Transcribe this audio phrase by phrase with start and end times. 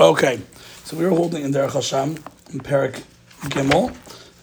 [0.00, 0.40] Okay,
[0.84, 2.16] so we were holding in Derech Hashem
[2.54, 3.02] in Perik
[3.50, 3.94] Gimel,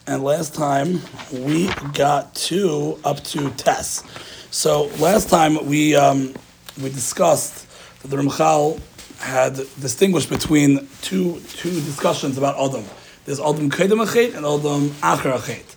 [0.05, 4.04] and last time we got to up to Tess.
[4.51, 6.35] So last time we um,
[6.79, 7.65] we discussed
[8.04, 8.79] that the Ramchal
[9.17, 12.86] had distinguished between two two discussions about Adam.
[13.26, 15.77] There's Adam Kedem and Adam Acher Achet.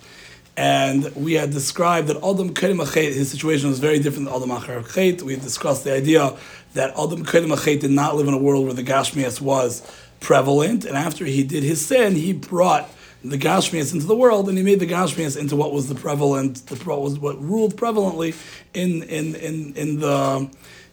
[0.61, 5.22] And we had described that Adam Achet, his situation was very different than Adam Achet.
[5.22, 6.36] We had discussed the idea
[6.74, 9.80] that Adam Achet did not live in a world where the Gashmias was
[10.20, 12.91] prevalent, and after he did his sin, he brought
[13.24, 16.66] the Gashmias into the world, and he made the Gashmias into what was the prevalent,
[16.66, 18.34] the what was what ruled prevalently
[18.74, 20.51] in in in in the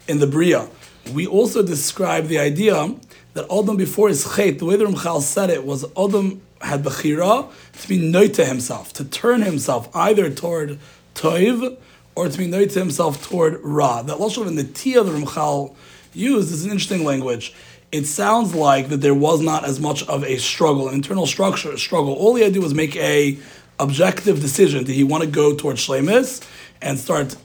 [0.07, 0.69] in the Bria.
[1.11, 2.95] We also described the idea
[3.33, 7.51] that Adam before his chait, the way the Ramchal said it was Adam had bechira
[7.81, 10.79] to be noit to himself, to turn himself either toward
[11.15, 11.77] toiv
[12.15, 14.01] or to be noit to himself toward ra.
[14.01, 15.75] That lashon in the tia the Ramchal
[16.13, 17.53] used is an interesting language.
[17.91, 21.77] It sounds like that there was not as much of a struggle, an internal structure
[21.77, 22.13] struggle.
[22.13, 23.37] All he had to do was make a
[23.79, 24.83] objective decision.
[24.83, 26.45] Did he want to go towards shlemis
[26.81, 27.35] and start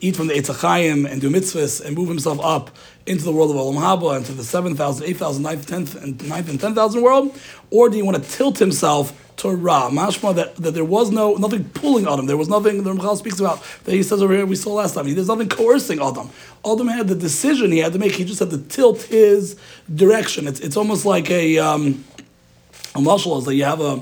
[0.00, 2.70] eat from the Eitzachayim and do mitzvahs and move himself up
[3.08, 6.60] into the world of Olam Haba, into the 7,000, 8,000, 9th, 10th, and 9th and
[6.60, 7.38] 10,000 world?
[7.70, 9.90] Or do you want to tilt himself to Ra?
[9.90, 12.26] Mashma, that, that there was no nothing pulling him.
[12.26, 14.94] There was nothing, the Ramchal speaks about, that he says over here, we saw last
[14.94, 16.30] time, there's nothing coercing Adam.
[16.64, 19.58] Adam had the decision he had to make, he just had to tilt his
[19.94, 20.46] direction.
[20.46, 22.04] It's, it's almost like a, um,
[22.94, 24.00] a muscle is that you have a,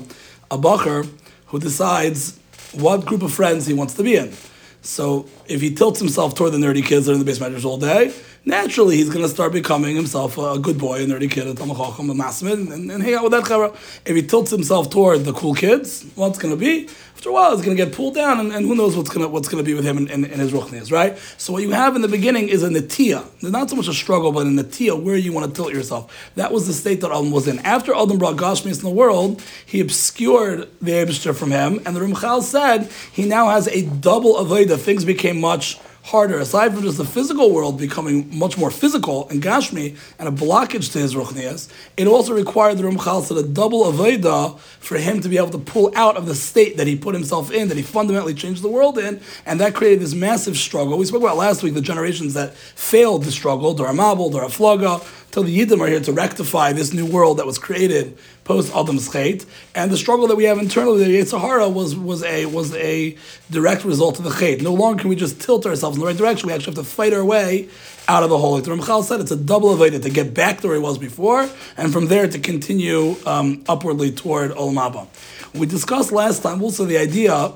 [0.51, 1.09] a bacher
[1.47, 2.39] who decides
[2.73, 4.33] what group of friends he wants to be in.
[4.81, 7.65] So if he tilts himself toward the nerdy kids that are in the base measures
[7.65, 8.13] all day,
[8.47, 12.09] naturally he's going to start becoming himself a good boy, a nerdy kid, a tamachacham,
[12.09, 13.71] a masmid, and, and hang out with that chara.
[14.05, 16.89] If he tilts himself toward the cool kids, what's going to be?
[17.17, 19.25] After a while, he's going to get pulled down, and, and who knows what's going
[19.25, 21.17] to what's going to be with him and, in, in his ruchnias, right?
[21.37, 22.69] So what you have in the beginning is a.
[22.69, 26.31] There's not so much a struggle, but a natia where you want to tilt yourself.
[26.35, 27.59] That was the state that Adam was in.
[27.59, 31.99] After Adam brought Gashmis in the world, he obscured the Abishter from him, and the
[31.99, 34.77] Ramchal said he now has a double avodah.
[34.77, 39.41] Things became much harder, aside from just the physical world becoming much more physical and
[39.41, 44.57] gashmi and a blockage to his ruchnias, it also required the Ramchal to double avodah
[44.57, 47.51] for him to be able to pull out of the state that he put himself
[47.51, 50.97] in, that he fundamentally changed the world in, and that created this massive struggle.
[50.97, 55.01] We spoke about last week the generations that failed the struggle, Dora Mabel, Dora Flaga,
[55.31, 59.09] till the Yiddim are here to rectify this new world that was created post Adam's
[59.09, 59.45] Chait,
[59.75, 63.17] and the struggle that we have internally, the Yitzhahara, was was a was a
[63.51, 64.61] direct result of the Chait.
[64.61, 66.47] No longer can we just tilt ourselves in the right direction.
[66.47, 67.67] We actually have to fight our way
[68.07, 68.53] out of the hole.
[68.53, 70.97] Like the Ramchal said, it's a double avodah to get back to where it was
[70.97, 75.07] before, and from there to continue um, upwardly toward Olam Haba.
[75.53, 77.51] We discussed last time also the idea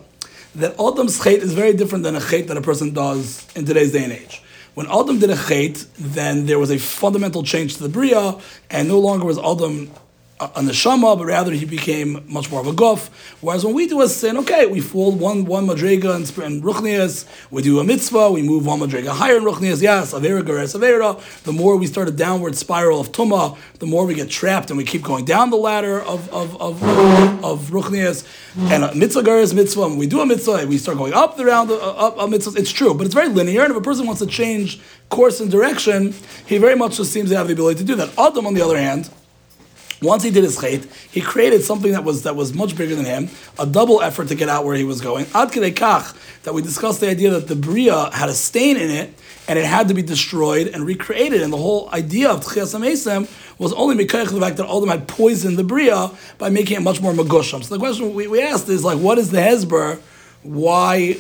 [0.56, 3.94] that Adam's Chait is very different than a Chait that a person does in today's
[3.94, 4.44] day and age.
[4.74, 8.38] When Adam did a chait, then there was a fundamental change to the bria,
[8.70, 9.92] and no longer was Adam
[10.42, 13.10] a neshama, but rather he became much more of a guf.
[13.42, 16.16] Whereas when we do a sin, okay, we fall one one madrega
[16.46, 19.82] in, ruchnias, we do a mitzvah, we move one madrega higher in ruchnias.
[19.82, 21.20] Yes, avera gares avera.
[21.44, 24.78] The more we start a downward spiral of tuma, the more we get trapped, and
[24.78, 28.26] we keep going down the ladder of of of, of, of ruchnias.
[28.72, 29.82] And a mitzvah gares mitzvah.
[29.82, 32.60] When we do a mitzvah, we start going up the round uh, up a mitzvah.
[32.60, 33.62] It's true, but it's very linear.
[33.62, 36.16] And if a person wants to change course and direction,
[36.48, 38.10] he very much just seems to have the ability to do that.
[38.18, 39.10] Adam, on the other hand
[40.02, 43.06] once he did his chait, he created something that was that was much bigger than
[43.06, 43.30] him,
[43.60, 45.26] a double effort to get out where he was going.
[45.36, 49.14] Ad kach that we discussed the idea that the bria had a stain in it
[49.48, 51.42] and it had to be destroyed and recreated.
[51.42, 53.30] And the whole idea of tchias amesem
[53.60, 57.00] was only of the fact that Adam had poisoned the bria by making it much
[57.00, 57.64] more magusham.
[57.64, 60.00] So the question we, we asked is like, what is the hezber?
[60.42, 61.18] Why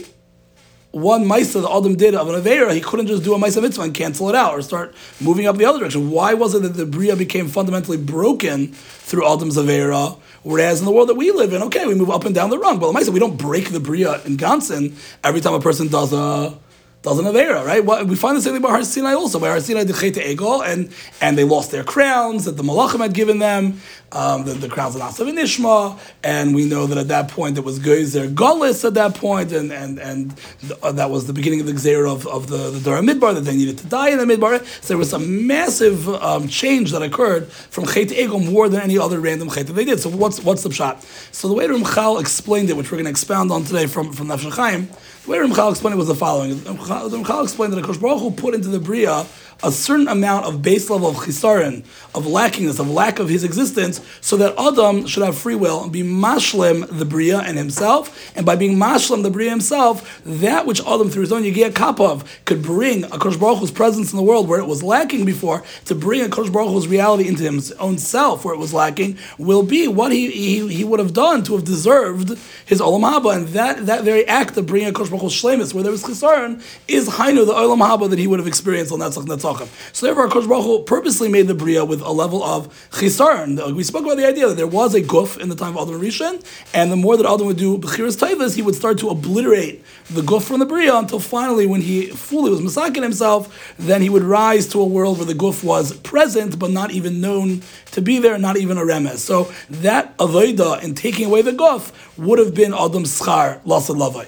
[0.91, 3.84] one Maisa the Adam did of an Avera, he couldn't just do a Maisa mitzvah
[3.84, 6.12] and cancel it out or start moving up the other direction.
[6.12, 10.19] Why was it that the Bria became fundamentally broken through Adam's Avera?
[10.44, 12.59] Whereas in the world that we live in, okay, we move up and down the
[12.59, 12.79] rung.
[12.79, 16.12] But the Maisa, we don't break the Bria in Gansen every time a person does
[16.12, 16.57] a
[17.03, 17.84] doesn't have era, right?
[17.84, 19.39] Well, we find the same thing about Har Sinai also.
[19.39, 23.00] By Har Sinai, the Chet Egel, and and they lost their crowns that the Malachim
[23.00, 23.81] had given them,
[24.11, 27.58] um, the, the crowns of Asav and Ishma, and we know that at that point
[27.58, 30.40] it was Gezer Golis at that point, and and and
[30.84, 33.41] uh, that was the beginning of the Xer of, of the, the Dora Midbar, that
[33.41, 34.64] they needed to die in the Midbar.
[34.84, 38.99] So there was a massive um, change that occurred from Chet Egel more than any
[38.99, 39.99] other random Chet that they did.
[39.99, 41.03] So what's what's the shot?
[41.31, 44.28] So the way Ramchal explained it, which we're going to expound on today from, from
[44.28, 44.87] Nefesh Chaim,
[45.23, 46.56] the way Ramchal explained it was the following.
[46.56, 49.26] Ramchal explained that Akash Baruch Hu put into the Bria
[49.63, 51.84] a certain amount of base level of chisaron,
[52.16, 55.91] of lackingness, of lack of his existence, so that Adam should have free will and
[55.91, 60.81] be mashlim the bria and himself, and by being mashlim the bria himself, that which
[60.81, 64.47] Adam through his own yigiyah kapov could bring a Baruch Hu's presence in the world
[64.47, 68.43] where it was lacking before, to bring a Baruch Hu's reality into his own self
[68.43, 71.63] where it was lacking, will be what he, he, he would have done to have
[71.63, 75.84] deserved his Olam Haba, and that, that very act of bringing a Baruch Hu's where
[75.84, 79.50] there was chisaron, is Hainu, the Olam Haba that he would have experienced on Netzach
[79.51, 79.95] Netzachim.
[79.95, 83.59] So therefore, Kosh Baruch purposely made the Bria with a level of chisaron.
[83.59, 85.87] Uh, we spoke about the idea that there was a guf in the time of
[85.87, 86.43] Adam Rishon,
[86.73, 90.21] and the more that Adam would do Bechiras Taivas, he would start to obliterate the
[90.21, 94.23] guf from the Bria until finally, when he fully was masakin himself, then he would
[94.23, 97.61] rise to a world where the guf was present, but not even known
[97.91, 99.17] to be there, not even a remes.
[99.17, 104.27] So that avoida in taking away the guf would have been Adam schar lasad lavai.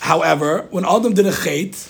[0.00, 1.88] However, when Adam did a chait,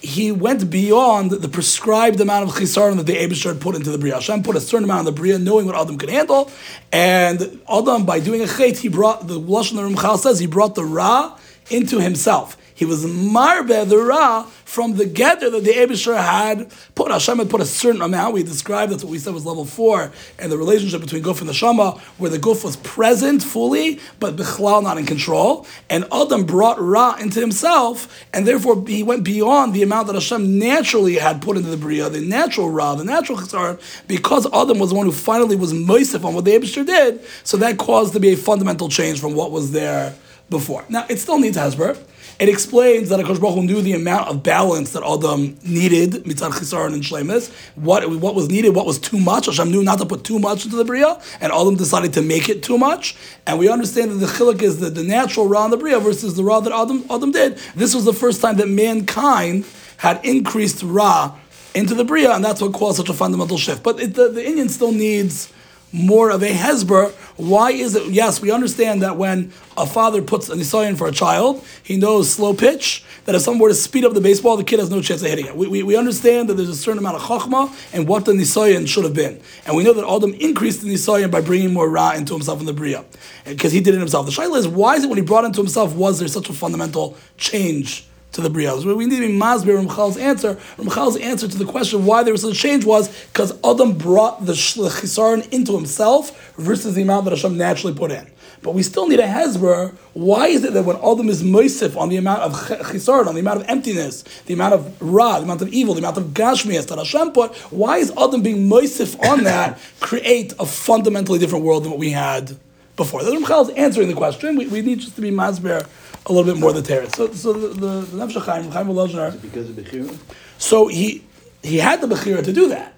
[0.00, 3.98] he went beyond the prescribed amount of chisaron that the Abishar had put into the
[3.98, 4.14] Bria.
[4.14, 6.50] Hashem put a certain amount in the Bria, knowing what Adam could handle,
[6.92, 10.84] and Adam, by doing a chait, he brought, the Lashon Ramchal says, he brought the
[10.84, 11.38] Ra
[11.70, 12.56] into himself.
[12.76, 17.10] He was marbe the ra from the gather that the Abishar had put.
[17.10, 18.34] Hashem had put a certain amount.
[18.34, 21.48] We described that's what we said was level four, and the relationship between Guf and
[21.48, 25.66] the Shama, where the Guf was present fully, but Bichlal not in control.
[25.88, 30.58] And Adam brought ra into himself, and therefore he went beyond the amount that Hashem
[30.58, 34.90] naturally had put into the Bria, the natural ra, the natural Chesar, because Adam was
[34.90, 37.24] the one who finally was moisif on what the Abishar did.
[37.42, 40.14] So that caused to be a fundamental change from what was there
[40.50, 40.84] before.
[40.90, 41.96] Now, it still needs Hezbollah.
[42.38, 46.50] It explains that Akash Baruch Hu knew the amount of balance that Adam needed, mitzad
[46.52, 49.46] chisaron and shlemis, what, what was needed, what was too much.
[49.46, 52.50] Hashem knew not to put too much into the Bria, and Adam decided to make
[52.50, 53.16] it too much.
[53.46, 56.36] And we understand that the chilik is the, the natural Ra in the Bria versus
[56.36, 57.56] the Ra that Adam, Adam did.
[57.74, 59.64] This was the first time that mankind
[59.96, 61.34] had increased Ra
[61.74, 63.82] into the Bria, and that's what caused such a fundamental shift.
[63.82, 65.50] But it, the, the inyan still needs
[65.92, 67.12] more of a hesber.
[67.36, 68.10] Why is it?
[68.10, 72.30] Yes, we understand that when a father puts a nisayon for a child, he knows
[72.30, 73.04] slow pitch.
[73.24, 75.28] That if someone were to speed up the baseball, the kid has no chance of
[75.28, 75.56] hitting it.
[75.56, 78.86] We, we, we understand that there's a certain amount of chachma and what the nisayon
[78.86, 82.12] should have been, and we know that Adam increased the nisayon by bringing more ra
[82.12, 83.04] into himself in the bria,
[83.44, 84.26] because he did it himself.
[84.26, 86.52] The shaila is why is it when he brought into himself was there such a
[86.52, 88.06] fundamental change?
[88.36, 88.84] To the Brios.
[88.84, 90.54] We need to be masbir Ramchal's answer.
[90.76, 94.44] Ramchal's answer to the question why there was such a change was because Adam brought
[94.44, 98.30] the chisaron into himself versus the amount that Hashem naturally put in.
[98.62, 99.94] But we still need a hezber.
[100.12, 103.40] Why is it that when Adam is moisif on the amount of chisaron, on the
[103.40, 106.86] amount of emptiness, the amount of ra, the amount of evil, the amount of gashmias
[106.88, 111.84] that Hashem put, why is Adam being moisif on that create a fundamentally different world
[111.84, 112.56] than what we had
[112.96, 113.20] before?
[113.20, 114.56] Ramchal is answering the question.
[114.56, 115.86] We, we need just to be masber
[116.26, 117.16] a little bit more the teretz.
[117.16, 120.16] So, so the the, the Nefesh Chaim, Chaim Volozhner, because of Bechira?
[120.58, 121.24] So he
[121.62, 122.94] he had the Bechira to do that.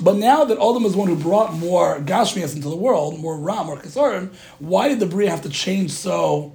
[0.00, 3.66] But now that Adam is one who brought more Gashmias into the world, more Ram,
[3.66, 6.52] more Kesarim, why did the Bria have to change so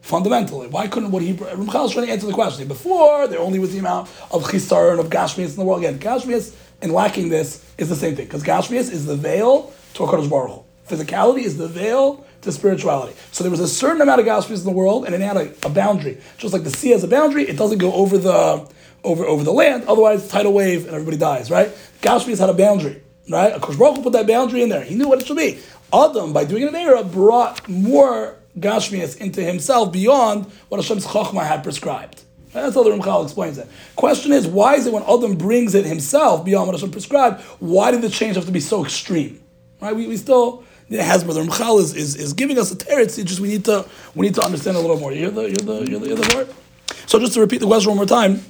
[0.00, 0.68] fundamentally?
[0.68, 2.66] Why couldn't what he Ramchal is trying to answer the question.
[2.66, 5.84] Before there only was the amount of Chisaron of Gashmias in the world.
[5.84, 10.04] Again, Gashmias and lacking this is the same thing because Gashmias is the veil to
[10.04, 10.94] Hakadosh Baruch Hu.
[10.96, 13.16] Physicality is the veil to spirituality.
[13.32, 15.52] So there was a certain amount of Gashmias in the world, and it had a,
[15.64, 16.18] a, boundary.
[16.36, 18.68] Just like the sea has a boundary, it doesn't go over the
[19.04, 19.84] over over the land.
[19.86, 21.50] Otherwise, tidal wave and everybody dies.
[21.50, 21.70] Right?
[22.02, 23.02] Gashmias had a boundary.
[23.28, 23.52] Right?
[23.54, 24.82] Akash Baruch put that boundary in there.
[24.82, 25.58] He knew what it should be.
[25.92, 31.46] Adam, by doing it in era, brought more Gashmias into himself beyond what Hashem's Chachma
[31.46, 32.22] had prescribed.
[32.52, 33.68] That's how the Ramchal explains it.
[33.96, 37.90] Question is, why is it when Adam brings it himself beyond what Hashem prescribed, why
[37.90, 39.40] did the change have to be so extreme?
[39.80, 39.94] Right?
[39.94, 43.18] We, we still has brother Ramchal is, is, is giving us a teretz.
[43.18, 45.12] It's just we need to we need to understand a little more.
[45.12, 46.54] You hear the you hear the you hear the, word.
[47.06, 48.42] So just to repeat the question one more time,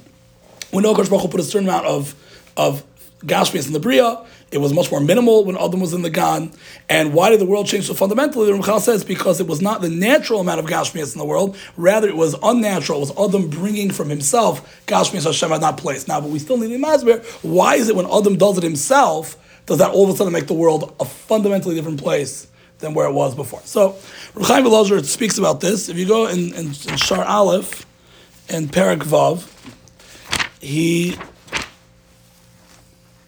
[0.71, 2.15] we know Kosh put a certain amount of
[2.55, 2.83] of
[3.21, 4.23] Gashmias in the Bria.
[4.51, 6.51] It was much more minimal when Adam was in the Gan.
[6.87, 8.51] And why did the world change so fundamentally?
[8.51, 11.55] The Ramchal says because it was not the natural amount of Gashmias in the world,
[11.77, 12.97] rather it was unnatural.
[12.97, 16.07] It was Adam bringing from himself Gashmias Hashem had not placed.
[16.07, 17.23] Now, but we still need a Masber.
[17.43, 19.37] Why is it when Adam does it himself?
[19.69, 22.47] Does that all of a sudden make the world a fundamentally different place
[22.79, 23.61] than where it was before?
[23.65, 23.95] So,
[24.41, 25.89] Chaim Velazar speaks about this.
[25.89, 27.85] If you go in, in, in Shar Aleph
[28.49, 29.47] and Perak Vav,
[30.59, 31.15] he.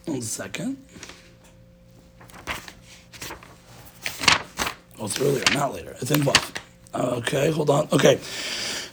[0.06, 0.84] One second.
[4.98, 5.96] Oh, it's earlier, not later.
[6.00, 6.56] It's in Vav.
[6.92, 7.88] Okay, hold on.
[7.92, 8.18] Okay.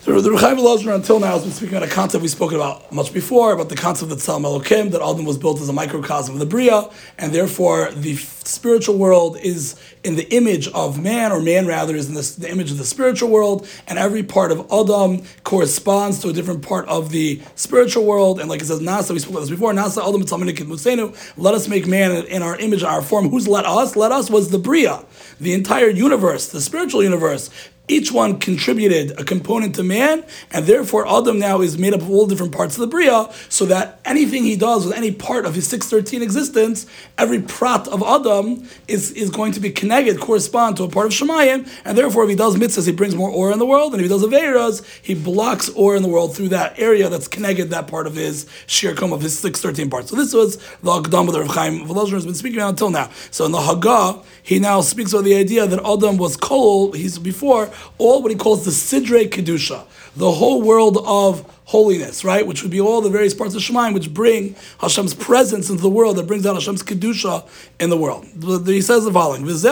[0.10, 2.92] The, the Rechaim Elazar until now has been speaking about a concept we've spoken about
[2.92, 6.34] much before, about the concept that Tzelem Elokim, that Adam was built as a microcosm
[6.34, 6.90] of the Bria,
[7.20, 12.08] and therefore the spiritual world is in the image of man, or man rather is
[12.08, 16.30] in the, the image of the spiritual world, and every part of Adam corresponds to
[16.30, 18.40] a different part of the spiritual world.
[18.40, 21.68] And like it says, Nasa, we spoke about this before, Nasa Adam Musenu, let us
[21.68, 23.30] make man in our image, our form.
[23.30, 23.96] Who's let us?
[23.96, 25.06] Let us was the Bria,
[25.40, 27.52] the entire universe, the spiritual universe
[27.90, 32.10] each one contributed a component to man, and therefore Adam now is made up of
[32.10, 35.56] all different parts of the Bria, so that anything he does with any part of
[35.56, 36.86] his 613 existence,
[37.18, 41.12] every prat of Adam is, is going to be connected, correspond to a part of
[41.12, 44.02] Shemayim, and therefore if he does mitzvahs, he brings more ore in the world, and
[44.02, 47.72] if he does Aveiras, he blocks ore in the world through that area that's connected
[47.72, 50.10] that part of his shirkum of his 613 parts.
[50.12, 53.10] So this was the Agdam that Rav Chaim Volozhin has been speaking about until now.
[53.32, 57.18] So in the Haggah, he now speaks about the idea that Adam was kol, he's
[57.20, 62.48] before, all what he calls the Sidre Kedusha, the whole world of holiness, right?
[62.48, 65.90] Which would be all the various parts of Shemaim which bring Hashem's presence into the
[65.90, 67.48] world, that brings out Hashem's Kedusha
[67.80, 68.26] in the world.
[68.66, 69.64] He says the following, This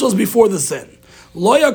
[0.00, 0.98] was before the sin.
[1.34, 1.74] Adam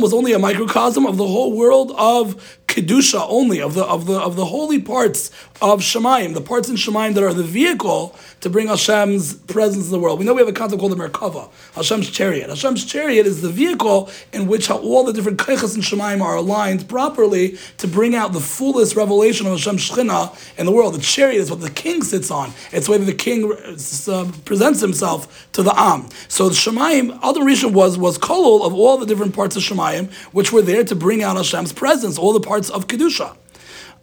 [0.00, 4.18] was only a microcosm of the whole world of kedusha only of the of the
[4.18, 5.30] of the holy parts
[5.62, 9.92] of Shemaim, the parts in Shemaim that are the vehicle to bring Hashem's presence in
[9.92, 10.18] the world.
[10.18, 12.50] We know we have a concept called the Merkava, Hashem's chariot.
[12.50, 16.88] Hashem's chariot is the vehicle in which all the different kaichas in Shemaim are aligned
[16.88, 20.94] properly to bring out the fullest revelation of Hashem's Shechina in the world.
[20.94, 22.52] The chariot is what the king sits on.
[22.72, 26.08] It's the way that the king uh, presents himself to the Am.
[26.28, 30.12] So the Shemaim, Adam Rishon was was kolol of all the different parts of Shemaim,
[30.32, 33.36] which were there to bring out Hashem's presence, all the parts of kedusha.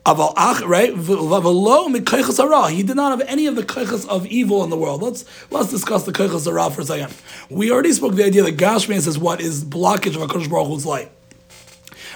[0.05, 0.95] Aval ach, right?
[2.73, 5.03] He did not have any of the kaichas of evil in the world.
[5.03, 7.13] Let's let's discuss the kaichas hara for a second.
[7.51, 10.87] We already spoke the idea that Gashmias is what is blockage of Hakadosh Baruch Hu's
[10.87, 11.11] light.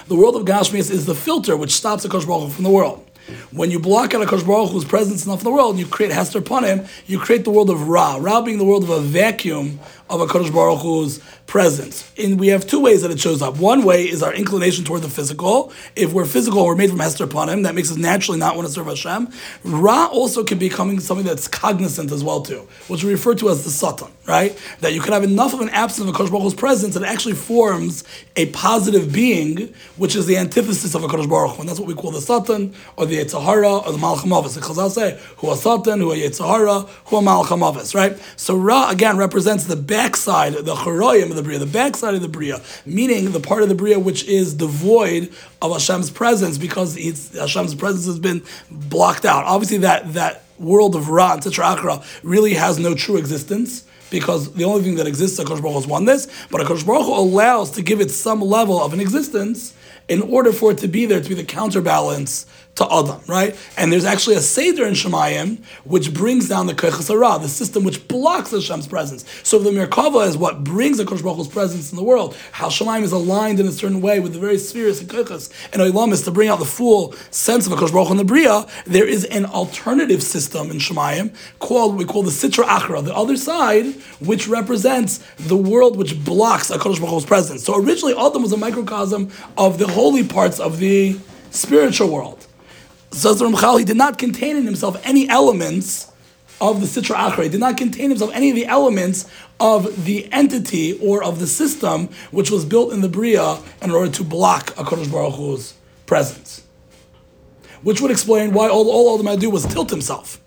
[0.07, 3.07] The world of Gashmias is the filter which stops Hakadosh Baruch Hu from the world.
[3.51, 6.11] When you block out Hakadosh Baruch Hu's presence enough in the world, and you create
[6.11, 8.17] Hester upon him, you create the world of Ra.
[8.19, 12.11] Ra being the world of a vacuum of a Kadosh Baruch Hu's presence.
[12.17, 13.57] And we have two ways that it shows up.
[13.57, 15.71] One way is our inclination toward the physical.
[15.95, 17.63] If we're physical, we're made from Hester upon him.
[17.63, 19.29] That makes us naturally not want to serve Hashem.
[19.63, 23.49] Ra also can be coming something that's cognizant as well too, which we refer to
[23.49, 24.59] as the Satan, right?
[24.81, 27.03] That you can have enough of an absence of a Kadosh Baruch Hu's presence that
[27.03, 28.03] it actually forms
[28.35, 31.61] a positive being, which is the antithesis of a Kadosh Baruch Hu.
[31.61, 34.89] And that's what we call the Satan or the Yetzahara or the Malacham The Chazal
[34.91, 37.61] say, who a Satan, who a Yetzahara, who a Malacham
[37.95, 38.17] right?
[38.35, 42.27] So Ra again represents the backside, the choroyim of the bria, the backside of the
[42.27, 46.95] bria, meaning the part of the bria which is devoid of Hashem's presence because
[47.33, 49.45] Hashem's presence has been blocked out.
[49.45, 54.65] Obviously, that that world of Ra and Akra really has no true existence because the
[54.65, 58.11] only thing that exists, Akash Baruch is oneness, but Akash Baruch allows to give it
[58.11, 59.73] some level of an existence
[60.07, 63.55] in order for it to be there to be the counterbalance to Adam, right?
[63.77, 68.05] And there's actually a Seder in Shemayim which brings down the Keichas the system which
[68.09, 69.23] blocks Hashem's presence.
[69.43, 72.35] So the Merkava is what brings the Baruch presence in the world.
[72.51, 75.81] How Shemayim is aligned in a certain way with the very spheres and Keichas and
[75.81, 78.65] Olam is to bring out the full sense of a Kosh Baruch in the Bria.
[78.85, 83.15] There is an alternative system in Shemayim called what we call the Sitra Achra, the
[83.15, 83.85] other side,
[84.19, 87.63] which represents the world which blocks a Baruch presence.
[87.63, 91.17] So originally Adam was a microcosm of the holy parts of the
[91.51, 92.44] spiritual world.
[93.15, 96.11] Says Ramchal, he did not contain in himself any elements
[96.59, 97.43] of the Sitra Achra.
[97.43, 99.25] He did not contain himself any of the elements
[99.57, 104.11] of the entity or of the system which was built in the Bria in order
[104.11, 106.61] to block a Kodesh Baruch Hu's presence.
[107.83, 110.41] Which would explain why all, all Adam had to do was tilt himself.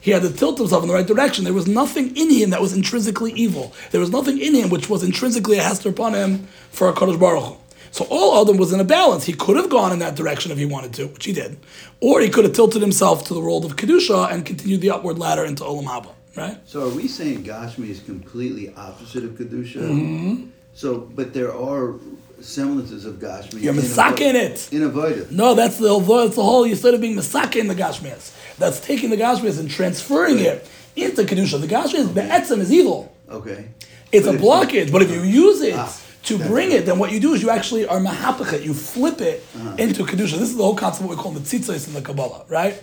[0.00, 1.42] He had to tilt himself in the right direction.
[1.42, 3.74] There was nothing in him that was intrinsically evil.
[3.90, 7.18] There was nothing in him which was intrinsically a hester upon him for a Kodesh
[7.18, 7.61] Baruch Hu.
[7.92, 9.24] So all Adam was in a balance.
[9.24, 11.58] He could have gone in that direction if he wanted to, which he did,
[12.00, 15.18] or he could have tilted himself to the world of kedusha and continued the upward
[15.18, 16.12] ladder into olam haba.
[16.34, 16.58] Right.
[16.64, 19.76] So are we saying Gashmi is completely opposite of kedusha?
[19.76, 20.46] Mm-hmm.
[20.72, 21.96] So, but there are
[22.40, 23.62] semblances of Gashmi.
[23.62, 24.72] You're misaka it.
[24.72, 25.36] In.
[25.36, 26.64] No, that's the that's the whole.
[26.64, 30.46] Instead of being misaka in the Gashmias, that's taking the Gashmias and transferring right.
[30.46, 31.60] it into kedusha.
[31.60, 33.14] The Gashmias, the etzem is evil.
[33.28, 33.68] Okay.
[34.10, 35.74] It's but a blockage, but if you use it.
[35.76, 39.20] Ah to bring it, then what you do is you actually are mahapachet, you flip
[39.20, 39.74] it uh-huh.
[39.78, 40.38] into kedusha.
[40.38, 42.80] This is the whole concept of what we call the tzitzis in the Kabbalah, right?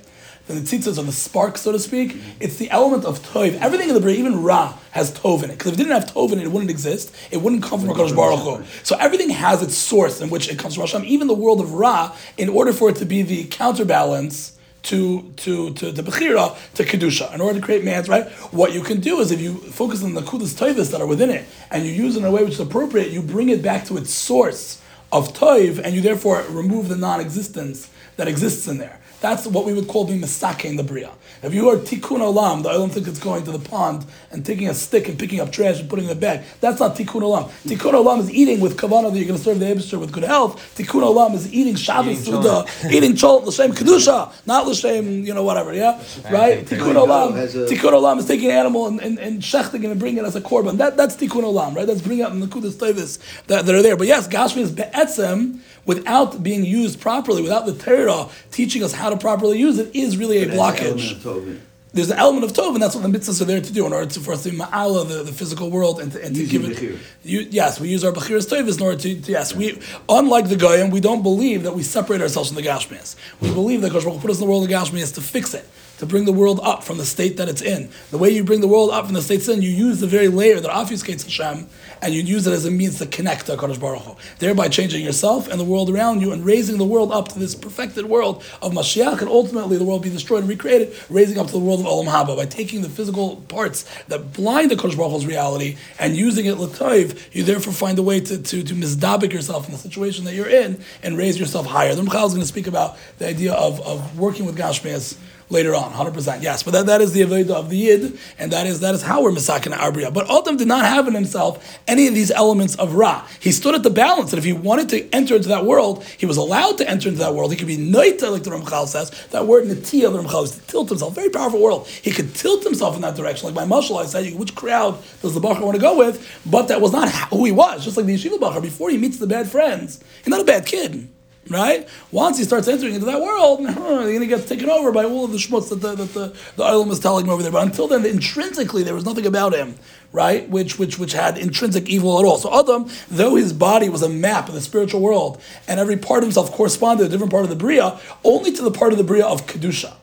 [0.48, 2.13] The tzitzis are the spark, so to speak.
[2.13, 2.29] Mm-hmm.
[2.39, 3.53] It's the element of tov.
[3.62, 5.60] Everything in the Bria, even Ra, has tov in it.
[5.60, 7.15] Because if it didn't have tov in it, it wouldn't exist.
[7.29, 8.65] It wouldn't come from Hakadosh Baruch Hu.
[8.84, 11.03] So everything has its source in which it comes from Hashem.
[11.05, 15.74] Even the world of Ra, in order for it to be the counterbalance to to
[15.74, 18.27] to the bechira to kedusha in order to create man's right.
[18.51, 21.29] What you can do is if you focus on the kudas toivas that are within
[21.29, 23.86] it and you use it in a way which is appropriate, you bring it back
[23.86, 24.81] to its source
[25.12, 28.98] of toiv, and you therefore remove the non-existence that exists in there.
[29.21, 31.11] That's what we would call being misake in the bria.
[31.43, 34.67] If you are tikkun olam, the olam think it's going to the pond and taking
[34.69, 36.41] a stick and picking up trash and putting it in a bag.
[36.61, 37.49] That's not tikkun olam.
[37.65, 40.23] Tikkun olam is eating with kavanah that you're going to serve the Abishter with good
[40.23, 40.75] health.
[40.77, 45.43] Tikkun olam is eating Shabbos Eating the eating chol l'shem kedusha, not l'shem you know
[45.43, 45.73] whatever.
[45.73, 46.65] Yeah, right.
[46.65, 47.35] Tikkun olam.
[47.35, 50.27] A- Tikkun olam is taking an animal and, and, and shechting it and bringing it
[50.27, 50.77] as a korban.
[50.77, 51.88] That that's tikkun olam, right?
[51.88, 53.97] That's bringing out the nekudas tovis that, that are there.
[53.97, 59.08] But yes, gashmi is be'etzem without being used properly, without the Torah teaching us how
[59.09, 61.61] to properly use it, is really a That's blockage
[61.91, 63.93] there's an element of tov, and that's what the mitzvahs are there to do in
[63.93, 66.63] order to, for us to ma'ala the, the physical world and to, and to give
[66.63, 66.99] it.
[67.23, 70.55] You, yes, we use our bechiras tovas in order to, to- yes, we unlike the
[70.55, 73.15] goyim, we don't believe that we separate ourselves from the gashmias.
[73.41, 75.67] We believe that Kosh put us in the world of gashmias to fix it.
[75.97, 77.89] To bring the world up from the state that it's in.
[78.09, 80.07] The way you bring the world up from the state it's in, you use the
[80.07, 81.67] very layer that obfuscates Hashem,
[82.01, 85.03] and you use it as a means to connect to Kodesh Baruch Hu, thereby changing
[85.03, 88.43] yourself and the world around you, and raising the world up to this perfected world
[88.61, 91.79] of Mashiach, and ultimately the world be destroyed and recreated, raising up to the world
[91.79, 95.77] of Olam Haba by taking the physical parts that blind the Kodesh Baruch Hu's reality
[95.99, 97.19] and using it l'toiv.
[97.33, 100.49] You therefore find a way to to to mizdabik yourself in the situation that you're
[100.49, 101.93] in and raise yourself higher.
[101.95, 105.17] The Ramchal is going to speak about the idea of of working with Gashmias
[105.49, 106.41] later on, 100%.
[106.41, 109.01] Yes, but that, that is the Aveda of the Yid, and that is that is
[109.01, 110.13] how we're Misakin Arbriya.
[110.13, 113.27] But Adam did not have in himself any of these elements of Ra.
[113.39, 116.25] He stood at the balance that if he wanted to enter into that world, he
[116.25, 117.51] was allowed to enter into that world.
[117.51, 119.09] He could be Noita, like the Ramchal says.
[119.31, 121.15] That word Natiya, the Ramchal is to tilt himself.
[121.15, 121.87] Very powerful world.
[121.87, 123.53] He could tilt himself in that direction.
[123.53, 126.25] Like my Mashal, I said, which crowd does the Bachar want to go with?
[126.45, 127.83] But that was not who he was.
[127.83, 130.65] Just like the Yeshiva Bachar, before he meets the bad friends, he's not a bad
[130.65, 131.09] kid
[131.50, 131.88] right?
[132.12, 135.31] Once he starts entering into that world, huh, he gets taken over by all of
[135.31, 137.51] the schmutz that the that the, the Olam is telling him over there.
[137.51, 139.75] But until then, intrinsically, there was nothing about him,
[140.12, 140.48] right?
[140.50, 142.38] Which which which had intrinsic evil at all.
[142.38, 146.19] So Adam, though his body was a map of the spiritual world, and every part
[146.19, 148.98] of himself corresponded to a different part of the bria, only to the part of
[148.98, 149.93] the bria of kedusha,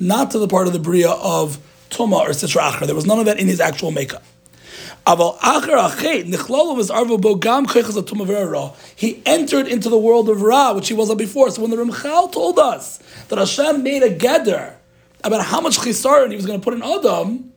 [0.00, 1.58] not to the part of the bria of
[1.90, 2.86] tuma or sitra achra.
[2.86, 4.22] There was none of that in his actual makeup.
[8.94, 11.50] He entered into the world of Ra, which he wasn't before.
[11.50, 12.98] So when the Ramchal told us
[13.28, 14.76] that Hashem made a gather
[15.24, 17.54] about how much chisaron he was going to put in Adam,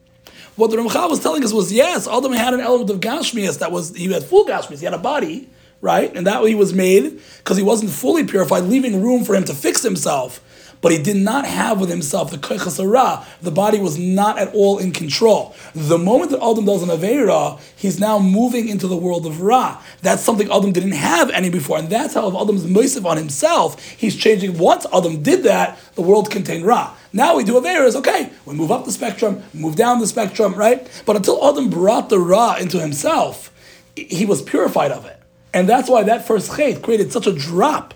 [0.55, 3.69] what the Ramchal was telling us was yes, Adam had an element of gashmias that
[3.69, 4.79] was he had full gashmias.
[4.79, 5.49] He had a body,
[5.81, 9.35] right, and that way he was made because he wasn't fully purified, leaving room for
[9.35, 10.39] him to fix himself.
[10.81, 13.23] But he did not have with himself the koichas ra.
[13.41, 15.55] The body was not at all in control.
[15.75, 19.81] The moment that Adam does an aveira, he's now moving into the world of ra.
[20.01, 24.15] That's something Adam didn't have any before, and that's how Adam's moisiv on himself, he's
[24.15, 24.57] changing.
[24.57, 26.95] Once Adam did that, the world contained ra.
[27.13, 27.95] Now we do aveiras.
[27.95, 30.87] Okay, we move up the spectrum, move down the spectrum, right?
[31.05, 33.51] But until Adam brought the ra into himself,
[33.95, 35.21] he was purified of it,
[35.53, 37.93] and that's why that first chait created such a drop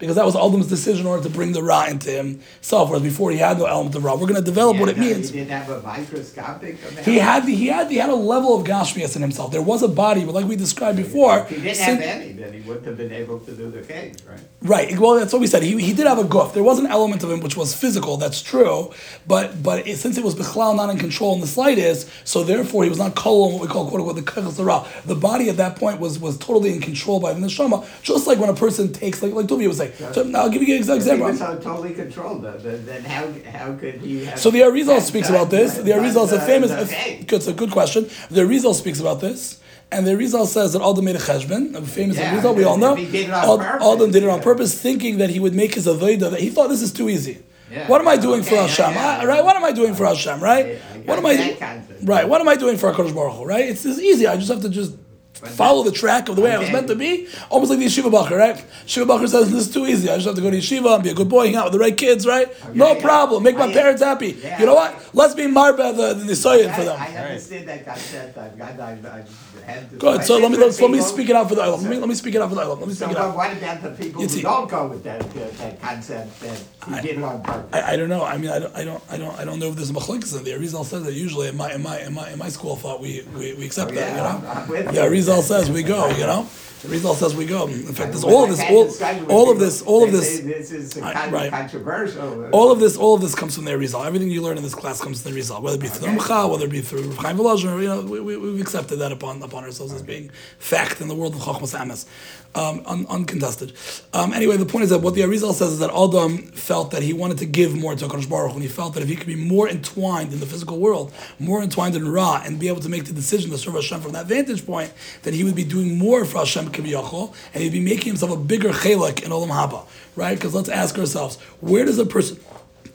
[0.00, 3.30] because that was Adam's decision in order to bring the Ra into himself, whereas before
[3.30, 4.14] he had no element of Ra.
[4.14, 5.30] We're going to develop what it Yeah, means.
[5.30, 7.06] He didn't have a microscopic amount.
[7.06, 9.52] He had the, he had he had a level of Gashmias in himself.
[9.52, 12.32] There was a body, but like we described before, If he didn't sin- have any,
[12.32, 14.40] then he wouldn't have been able to do the cave, right?
[14.62, 14.98] Right.
[14.98, 15.62] Well, that's what we said.
[15.62, 16.52] He, he did have a goof.
[16.54, 18.16] There was an element of him which was physical.
[18.16, 18.90] That's true.
[19.26, 22.84] But but it, since it was Bechlal not in control in the slightest, so therefore
[22.84, 24.86] he was not kolon, what we call quote unquote the kachas ra.
[25.04, 27.86] The body at that point was was totally in control by the neshama.
[28.02, 29.76] Just like when a person takes like like Tuvi would
[30.12, 31.26] So, now I'll give you an If he example.
[31.28, 33.26] was so totally controlled, then- then how,
[33.58, 34.38] how could he have...
[34.38, 35.74] So the Arizal speaks done- about this.
[35.74, 36.70] The Arizal is a uh, famous.
[36.70, 38.08] the It's, a good question.
[38.30, 39.58] The Arizal speaks about this.
[39.92, 42.76] And the Arizal says that Adam made a cheshbon, a famous Yeah, Arizal, we all
[42.78, 42.94] know.
[42.94, 45.74] he did it on purpose, Adam did it on purpose, thinking that he would make
[45.74, 46.30] his avodah.
[46.30, 47.42] That he thought this is too easy.
[47.72, 48.94] Yeah, what am I doing for okay, Hashem?
[48.94, 49.18] yeah.
[49.22, 49.44] I- right?
[49.44, 50.40] What am I doing for Hashem?
[50.40, 50.78] Right?
[51.06, 51.56] What am I?
[52.02, 52.28] Right?
[52.28, 53.44] What am I doing for Hakadosh Baruch Hu?
[53.44, 53.66] Right?
[53.68, 54.26] It's, it's easy.
[54.28, 54.94] I just have to just.
[55.40, 57.86] But Follow the track of the way I was meant to be, almost like the
[57.86, 58.56] yeshiva bacher, right?
[58.86, 60.08] Yeshiva bacher says this is too easy.
[60.10, 61.72] I just have to go to yeshiva and be a good boy, hang out with
[61.74, 62.48] the right kids, right?
[62.74, 63.00] no yeah.
[63.02, 63.42] problem.
[63.42, 64.32] Make my I- parents happy.
[64.42, 64.60] Yeah.
[64.60, 64.94] You know what?
[65.14, 66.96] Let's be marba the the nisayin for them.
[67.00, 68.36] I understand that concept.
[68.38, 69.96] I've got, I've, I've had to.
[69.96, 70.24] Good.
[70.24, 71.82] So let me let's, let me speak it out for the island.
[71.84, 72.80] Let me let me speak it out for the island.
[72.80, 73.36] Let me So speak it but out.
[73.36, 77.00] what about the people You who don't go with that, uh, that concept that he
[77.08, 77.70] did it on purpose?
[77.72, 78.24] I, I don't know.
[78.24, 80.36] I mean, I don't, I don't, I don't, I don't know if there's a machlekes
[80.36, 80.58] in there.
[80.58, 83.22] Rizal says that usually in my, in my, in my, in my school thought we,
[83.34, 84.00] we, we accept Oh, that.
[84.00, 84.48] yeah, You I'm- know.
[84.50, 85.10] I'm with yeah, you.
[85.30, 86.08] Rizal says we go.
[86.10, 86.48] You know.
[86.84, 87.66] Rizal says we go.
[87.66, 90.40] In fact, this all of this, all, all of this, all of this.
[90.40, 91.50] This is right.
[91.50, 92.48] controversial.
[92.52, 94.06] All of this, all of this comes from the Arizal.
[94.06, 96.18] Everything you learn in this class comes from the Arizal, whether it be through the
[96.18, 99.42] Ramchal, whether it be through Chaim Volozhin, you know, we, we, we've accepted that upon
[99.42, 102.06] upon ourselves as being fact in the world of Chachmas Ames,
[102.54, 103.74] um, un, uncontested.
[104.12, 107.02] Um, anyway, the point is that what the Arizal says is that Adam felt that
[107.02, 109.26] he wanted to give more to Hakadosh Baruch, and he felt that if he could
[109.26, 112.88] be more entwined in the physical world, more entwined in Ra, and be able to
[112.88, 115.98] make the decision to serve Hashem from that vantage point, that he would be doing
[115.98, 119.86] more for Hashem Kiviyachol, and he'd be making himself a bigger chelak in Olam Haba,
[120.16, 120.36] right?
[120.36, 122.38] Because let's ask ourselves, where does a person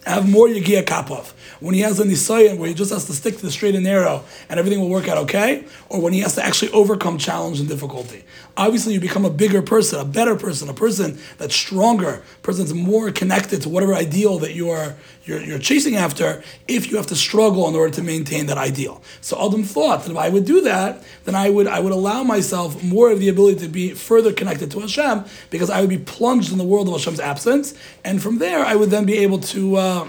[0.06, 1.32] have more Yagia Kapov?
[1.60, 3.84] When he has a Nisayan where he just has to stick to the straight and
[3.84, 7.60] narrow and everything will work out okay, or when he has to actually overcome challenge
[7.60, 8.24] and difficulty.
[8.58, 12.64] Obviously, you become a bigger person, a better person, a person that's stronger, a person
[12.64, 16.96] that's more connected to whatever ideal that you are you're, you're chasing after if you
[16.96, 19.02] have to struggle in order to maintain that ideal.
[19.20, 22.22] So Adam thought that if I would do that, then I would I would allow
[22.22, 25.98] myself more of the ability to be further connected to Hashem because I would be
[25.98, 29.40] plunged in the world of Hashem's absence, and from there I would then be able
[29.40, 29.76] to.
[29.76, 30.08] Uh,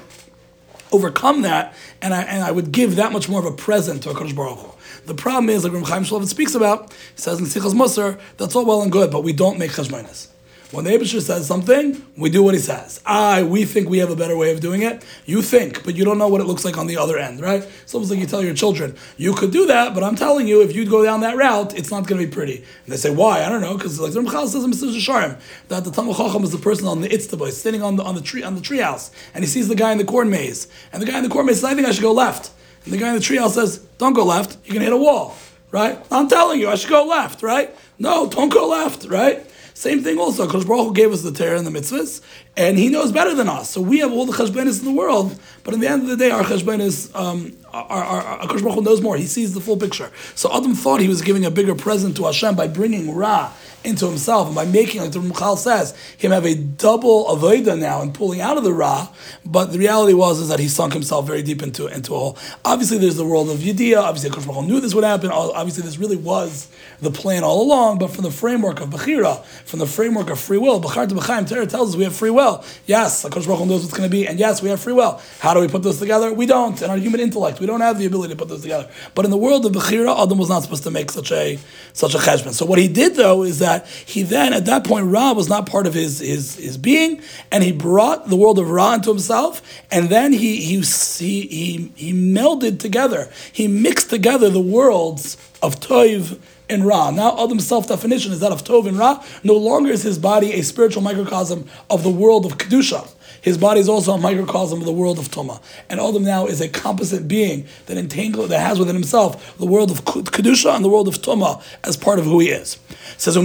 [0.91, 4.09] overcome that, and I, and I would give that much more of a present to
[4.09, 4.76] HaKadosh Baruch Hu.
[5.07, 8.57] The problem is, like Ram Chaim Shlomo speaks about, he says in Sichas Musar, that's
[8.57, 10.27] all well and good, but we don't make cheshbonis.
[10.71, 13.01] When the Abishur says something, we do what he says.
[13.05, 15.05] I, we think we have a better way of doing it.
[15.25, 17.65] You think, but you don't know what it looks like on the other end, right?
[17.83, 20.61] It's almost like you tell your children, you could do that, but I'm telling you,
[20.61, 22.57] if you go down that route, it's not going to be pretty.
[22.57, 23.45] And they say, why?
[23.45, 24.93] I don't know, because like Ramchal says in Mr.
[24.99, 25.39] Sharm,
[25.69, 28.21] that the Talmud Chacham is the person on the Itztaboy, sitting on the on the
[28.21, 31.05] tree on the treehouse, and he sees the guy in the corn maze, and the
[31.05, 32.51] guy in the corn maze says, I think I should go left.
[32.87, 35.35] And the guy in the treehouse says, don't go left, going to hit a wall,
[35.71, 35.99] right?
[36.09, 37.75] I'm telling you, I should go left, right?
[37.99, 39.45] No, don't go left, right?
[39.73, 40.45] Same thing also.
[40.45, 42.21] because Baruch gave us the Torah and the mitzvahs,
[42.55, 43.71] and He knows better than us.
[43.71, 46.15] So we have all the cheshbonis in the world, but in the end of the
[46.15, 47.57] day, our cheshbonis, um,
[47.89, 49.17] our Baruch Hu knows more.
[49.17, 50.11] He sees the full picture.
[50.35, 53.51] So Adam thought he was giving a bigger present to Hashem by bringing Ra
[53.83, 58.01] into himself and by making, like the Ramchal says, him have a double avodah now
[58.01, 59.07] and pulling out of the Ra.
[59.45, 62.37] But the reality was is that he sunk himself very deep into into a hole.
[62.65, 64.01] Obviously, there's the world of Yediyah.
[64.01, 65.31] Obviously, Kosh Baruch Hu knew this would happen.
[65.31, 67.99] Obviously, this really was the plan all along.
[67.99, 71.47] But from the framework of Bechira, from the framework of free will, Bechar to Bechaim,
[71.47, 72.63] Torah tells us we have free will.
[72.87, 75.21] Yes, Kosh Baruch Hu knows what's going to be, and yes, we have free will.
[75.39, 76.33] How do we put those together?
[76.33, 76.81] We don't.
[76.81, 78.89] In our human intellect, we don't have the ability to put those together.
[79.13, 81.59] But in the world of Bechira, Adam was not supposed to make such a
[81.93, 82.53] such a cheshbon.
[82.53, 85.67] So what he did though is that he then at that point Ra was not
[85.67, 89.61] part of his, his his being, and he brought the world of Ra into himself,
[89.91, 95.79] and then he he he he, he melded together, he mixed together the worlds of
[95.79, 97.11] Toiv and Ra.
[97.11, 99.23] Now Adam's self-definition is that of Tov and Ra.
[99.43, 103.13] No longer is his body a spiritual microcosm of the world of Kedusha.
[103.47, 105.61] His body is also a microcosm of the world of Tuma.
[105.89, 109.89] And Adam now is a composite being that entangled, that has within himself the world
[109.89, 112.77] of Kedusha and the world of Tuma as part of who he is.
[112.89, 113.41] It says, so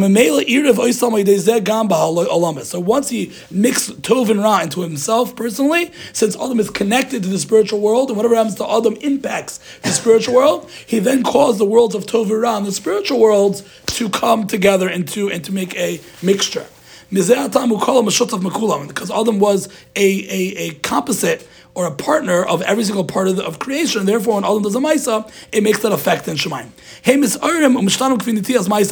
[2.80, 7.38] once he mixed Tov and Ra into himself personally, since Adam is connected to the
[7.38, 11.64] spiritual world, and whatever happens to Adam impacts the spiritual world, he then caused the
[11.64, 15.44] worlds of Tov and Ra and the spiritual worlds to come together and to, and
[15.44, 16.66] to make a mixture.
[17.12, 23.36] Because Adam was a, a, a composite or a partner of every single part of,
[23.36, 24.06] the, of creation.
[24.06, 26.70] Therefore, when Adam does a Maisa, it makes that effect in Shemaim.
[27.04, 27.74] Um,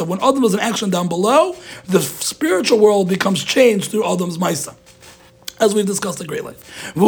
[0.09, 1.57] when Adam does an action down below,
[1.87, 4.75] the spiritual world becomes changed through Adam's Maisa.
[5.59, 6.65] As we've discussed at great length.
[6.95, 7.05] That's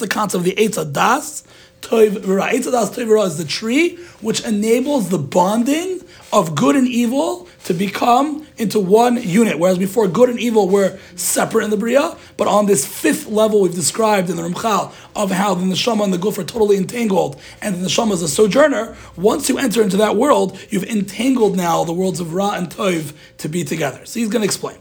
[0.00, 1.44] the concept of the Eitz Das.
[1.82, 6.00] Toiv Eitz Das Toiv is the tree which enables the bonding
[6.32, 9.58] of good and evil to become into one unit.
[9.58, 13.62] Whereas before, good and evil were separate in the Bria, but on this fifth level
[13.62, 17.40] we've described in the Ramchal of how the Neshama and the Guf are totally entangled,
[17.62, 21.84] and the Neshama is a sojourner, once you enter into that world, you've entangled now
[21.84, 24.04] the worlds of Ra and Toiv to be together.
[24.04, 24.78] So he's going to explain.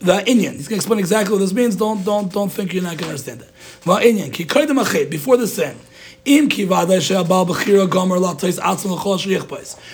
[0.00, 1.76] The Inyan, he's going to explain exactly what this means.
[1.76, 3.50] Don't don't don't think you're not going to understand it.
[3.86, 5.76] Inyan, before the sin.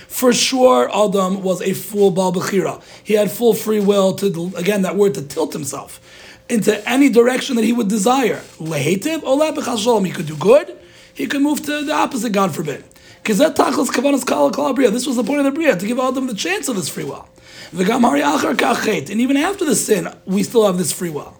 [0.09, 2.33] For sure, Adam was a full Baal.
[3.03, 6.01] He had full free will to, again, that word, to tilt himself
[6.49, 8.43] into any direction that he would desire.
[8.59, 10.77] He could do good,
[11.15, 12.85] he could move to the opposite, God forbid.
[13.25, 17.05] This was the point of the Bria, to give Adam the chance of this free
[17.05, 17.27] will.
[17.73, 21.35] And even after the sin, we still have this free will.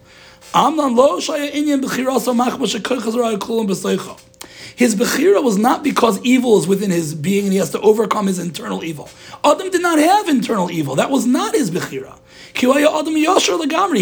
[4.77, 8.27] His Bechira was not because evil is within his being and he has to overcome
[8.27, 9.11] his internal evil.
[9.45, 10.95] Adam did not have internal evil.
[10.95, 12.19] That was not his Bechira.
[12.55, 12.67] He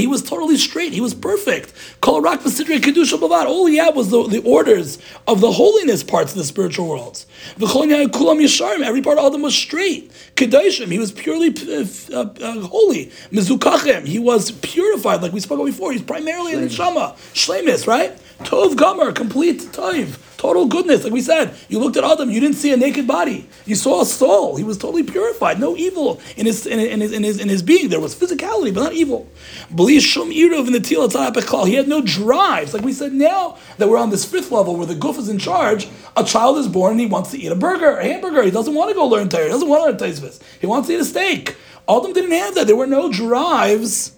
[0.07, 0.93] was totally straight.
[0.93, 1.73] He was perfect.
[2.03, 7.27] All he had was the, the orders of the holiness parts of the spiritual worlds.
[7.57, 10.11] Vikhony'i Kulam Yesharim, every part of Adam was straight.
[10.39, 13.11] He was purely uh, uh, holy.
[13.31, 15.93] He was purified, like we spoke about before.
[15.93, 17.17] He's primarily an neshama.
[17.35, 18.17] Shlemis, right?
[18.41, 21.05] Tov Gomer, complete Tov total goodness.
[21.05, 23.47] Like we said, you looked at Adam, you didn't see a naked body.
[23.67, 24.57] You saw a soul.
[24.57, 25.61] He was totally purified.
[25.61, 27.91] No evil in his in, in his in his in his being.
[27.91, 29.29] There was physicality, but not evil.
[29.69, 32.73] Shum iruv in the He had no drives.
[32.73, 35.39] Like we said, now that we're on this fifth level where the goof is in
[35.39, 38.43] charge, a child is born and he wants to eat a burger, a hamburger.
[38.43, 39.45] He doesn't want to go learn Torah.
[39.45, 40.41] He doesn't want to learn Taisvis.
[40.61, 41.57] He wants to eat a steak.
[41.89, 42.67] Adam didn't have that.
[42.67, 44.13] There were no drives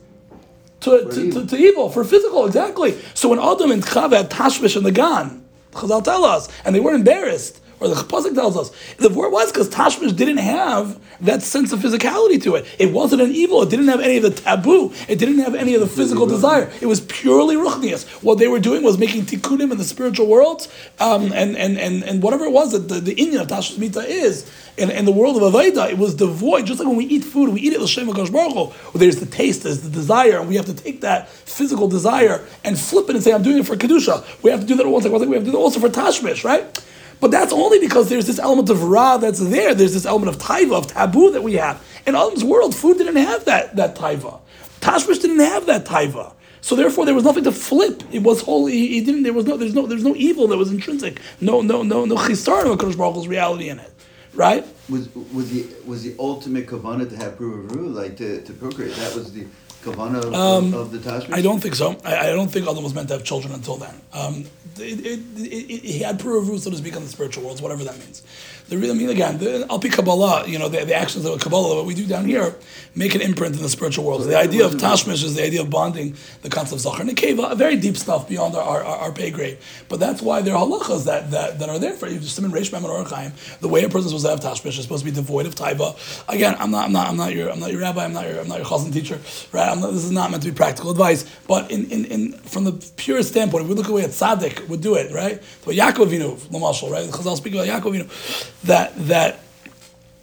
[0.80, 1.42] to, to, evil.
[1.42, 2.98] to, to evil, for physical, exactly.
[3.14, 6.80] So when Adam and Chava had Tashmish and the Gan, Chazal tell us, and they
[6.80, 11.42] were embarrassed, or the Pasuk tells us, the word was because Tashmish didn't have that
[11.42, 12.66] sense of physicality to it.
[12.78, 13.62] It wasn't an evil.
[13.62, 14.92] It didn't have any of the taboo.
[15.08, 16.70] It didn't have any of the physical desire.
[16.80, 18.08] It was purely ruchnius.
[18.22, 22.04] What they were doing was making tikkunim in the spiritual world, um, and, and, and,
[22.04, 25.12] and whatever it was that the, the inyan of Tashmish Mita is, in, in the
[25.12, 26.66] world of Avaida, it was devoid.
[26.66, 29.26] Just like when we eat food, we eat it l'shem HaKadosh Baruch Hu, there's the
[29.26, 33.14] taste, there's the desire, and we have to take that physical desire and flip it
[33.14, 34.42] and say, I'm doing it for Kedusha.
[34.42, 36.44] We have to do that once, like we have to do that also for Tashmish,
[36.44, 36.82] right?
[37.20, 39.74] But that's only because there's this element of ra that's there.
[39.74, 41.84] There's this element of taiva, of taboo that we have.
[42.06, 44.40] In Adam's world, food didn't have that, that taiva.
[44.80, 46.32] Tashmish didn't have that taiva.
[46.62, 48.02] So therefore, there was nothing to flip.
[48.12, 48.72] It was wholly.
[48.72, 49.22] He, he didn't.
[49.22, 49.56] There was no.
[49.56, 49.86] There's no.
[49.86, 51.20] There's no evil that was intrinsic.
[51.40, 51.62] No.
[51.62, 51.82] No.
[51.82, 52.04] No.
[52.04, 53.90] No chisar of Hakadosh Baruch Hu's reality in it.
[54.34, 54.66] Right.
[54.88, 58.94] Was was the was the ultimate kavana to have Pruvaru, like to, to procreate?
[58.96, 59.46] That was the
[59.82, 61.32] kavana of, of, of the Tashmish?
[61.32, 61.98] I don't think so.
[62.04, 63.94] I, I don't think Adam was meant to have children until then.
[64.12, 64.44] Um,
[64.80, 67.98] it, it, it, he had puravu, so to speak, on the spiritual worlds, whatever that
[67.98, 68.22] means.
[68.70, 71.74] The real, I mean, again, the Alpi Kabbalah, you know, the, the actions of Kabbalah,
[71.74, 72.54] what we do down here,
[72.94, 74.22] make an imprint in the spiritual world.
[74.22, 77.10] So the idea of Tashmish is the idea of bonding the concept of Zachar and
[77.10, 79.58] Nekeva, uh, very deep stuff beyond our, our, our pay grade.
[79.88, 82.18] But that's why there are halachas that, that, that are there for you.
[82.18, 84.78] In Reish Mem and Orach Chaim, the way a person is supposed to have Tashmish
[84.78, 85.96] is supposed to be devoid of Taiva.
[86.28, 88.38] Again, I'm not, I'm not, I'm not your, I'm not your rabbi, I'm not your,
[88.38, 89.18] I'm not your chazan teacher,
[89.50, 89.76] right?
[89.76, 91.24] Not, this is not meant to be practical advice.
[91.48, 94.80] But in, in, in from the purest standpoint, if we look away at tzaddik would
[94.80, 95.42] do it, right?
[95.66, 97.04] Way Yaakov Avinu, Lamashal, right?
[97.04, 99.40] The Chazal speak about Yaakov Avinu, that that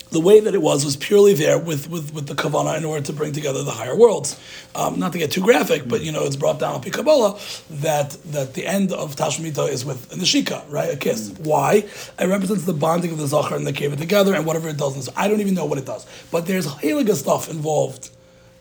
[0.10, 3.06] the way that it was was purely there with, with, with the kavana in order
[3.06, 4.40] to bring together the higher worlds.
[4.74, 8.12] Um, not to get too graphic, but you know it's brought down on Kabbalah that
[8.32, 11.34] that the end of Tashmita is with a neshika, right, a kiss.
[11.40, 11.86] Why?
[12.20, 15.10] It represents the bonding of the zachar and the keva together, and whatever it does.
[15.16, 18.10] I don't even know what it does, but there's haliga stuff involved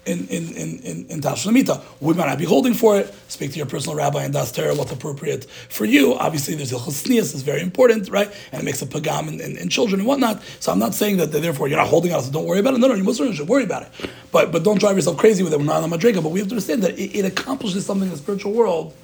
[0.07, 1.83] in in in in, in Tashlamita.
[2.01, 3.15] We might not be holding for it.
[3.29, 6.15] Speak to your personal rabbi and das Torah what's appropriate for you.
[6.15, 8.33] Obviously, there's Ilchus is very important, right?
[8.53, 10.43] And it makes a pagam in, children and whatnot.
[10.61, 12.23] So I'm not saying that therefore you're not holding out.
[12.23, 12.79] so don't worry about it.
[12.79, 14.11] No, no, you Muslims should worry about it.
[14.31, 15.59] But but don't drive yourself crazy with it.
[15.59, 18.13] We're not on Madrega, but we have to understand that it, it accomplishes something in
[18.13, 18.95] the spiritual world,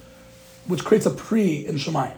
[0.67, 2.17] which creates a pre in Shemayim.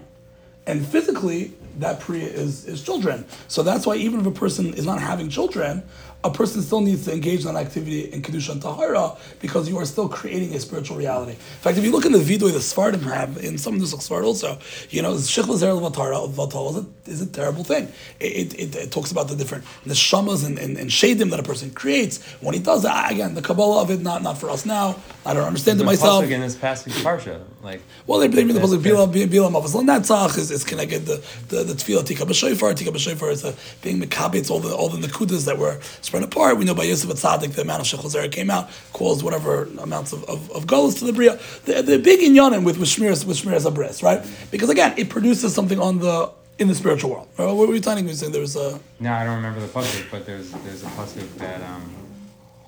[0.68, 3.26] And physically, that pre is, is children.
[3.48, 5.84] So that's why even if a person is not having children,
[6.26, 9.78] a person still needs to engage in that activity in Kedusha and Tahara because you
[9.78, 11.34] are still creating a spiritual reality.
[11.34, 13.86] In fact, if you look in the Vidoy the Svardim have, in some of the
[13.86, 14.58] Svard also,
[14.90, 17.92] you know, Shechla Zer Vatal is a terrible thing.
[18.20, 21.70] It, it, it, talks about the different neshamas and, and, and shadim that a person
[21.70, 22.24] creates.
[22.42, 24.96] When he does that, again, the Kabbalah of it, not, not for us now.
[25.26, 26.24] I don't understand it myself.
[26.24, 30.52] in this passage parsha, like well, they bring the pasuk Bila Bila Mavas Netzach is,
[30.52, 34.60] is connected the the, the tefillah Tika B'Shofar Tika B'Shofar is the being mekabitz all
[34.60, 36.58] the all the nekudas that were spread apart.
[36.58, 40.14] We know by Yosef Tzaddik the amount of Shechel Zera came out caused whatever amounts
[40.14, 41.40] of of, of to the bria.
[41.66, 44.26] The, the big inyanim with with Shmiras with Shmiras Abris, right?
[44.52, 47.28] Because again, it produces something on the in the spiritual world.
[47.38, 47.46] Right?
[47.52, 48.14] What were you telling me?
[48.14, 51.34] Saying there was a no, I don't remember the pasuk, but there's there's a pasuk
[51.38, 51.94] that um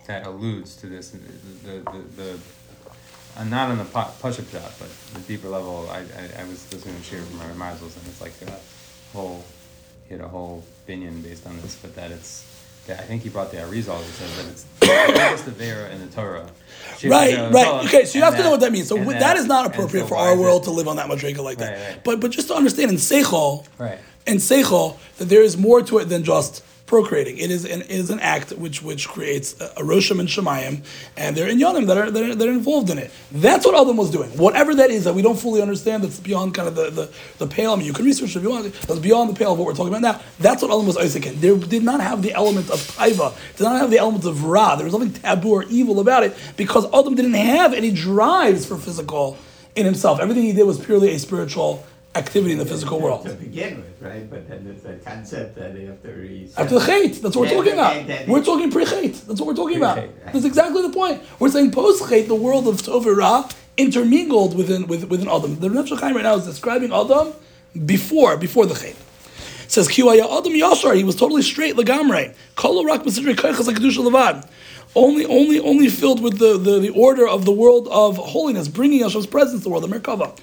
[0.07, 1.11] that alludes to this.
[1.11, 1.19] The
[1.63, 2.39] the, the, the
[3.37, 5.87] uh, not on the push up shot, but the deeper level.
[5.91, 8.59] I, I, I was listening to Shir from my Marzels, and it's like a
[9.15, 9.43] whole,
[10.09, 12.45] had a whole opinion based on this, but that it's,
[12.87, 14.65] that I think he brought the Arizal, he says that it's
[15.31, 16.47] just the Vera and the Torah.
[16.97, 17.85] Shir Right, right.
[17.85, 18.87] Okay, so you have to know what that means.
[18.87, 21.07] So that, that- that is not appropriate so for our world to live on that
[21.07, 21.71] madriga like that.
[21.77, 22.03] Right, right.
[22.03, 23.99] But but just to understand in Seichel, Right.
[24.25, 27.37] in Seichel, that there is more to it than just procreating.
[27.37, 30.83] It is an it is an act which which creates a, Roshim and Shemayim,
[31.15, 33.11] and they're in Yonim that are, that are are involved in it.
[33.31, 34.29] That's what Adam was doing.
[34.37, 37.47] Whatever that is that we don't fully understand, that's beyond kind of the, the, the
[37.47, 37.73] pale.
[37.73, 38.73] I mean, you can research if you want.
[38.87, 40.21] That's beyond the pale of what we're talking about now.
[40.39, 41.39] That's what Adam was Isaac in.
[41.39, 44.75] There did not have the element of taiva, did not have the element of ra.
[44.75, 48.77] There was nothing taboo or evil about it because Adam didn't have any drives for
[48.77, 49.37] physical
[49.75, 50.19] in himself.
[50.19, 53.39] Everything he did was purely a spiritual activity in the physical To world.
[53.39, 54.29] begin with, right?
[54.29, 56.49] But then there's a concept that after he.
[56.57, 58.27] After the chait, that's what we're talking about.
[58.27, 59.25] We're talking pre-chait.
[59.25, 60.07] That's what we're talking about.
[60.25, 61.21] That's exactly the point.
[61.39, 65.59] We're saying post-chait, the world of Tov and Ra intermingled within with, within Adam.
[65.59, 67.33] The Rebbe Chaim right now is describing Adam
[67.85, 68.95] before before the chait.
[69.65, 70.95] It says Kiwaya Adam Yashar.
[70.95, 72.33] He was totally straight, lagamre.
[72.55, 74.47] Kol rak Mesidrei Koichas HaKedusha Levad.
[74.95, 79.01] Only, only, only filled with the, the, the order of the world of holiness, bringing
[79.01, 80.35] Hashem's presence to the world, the Merkava.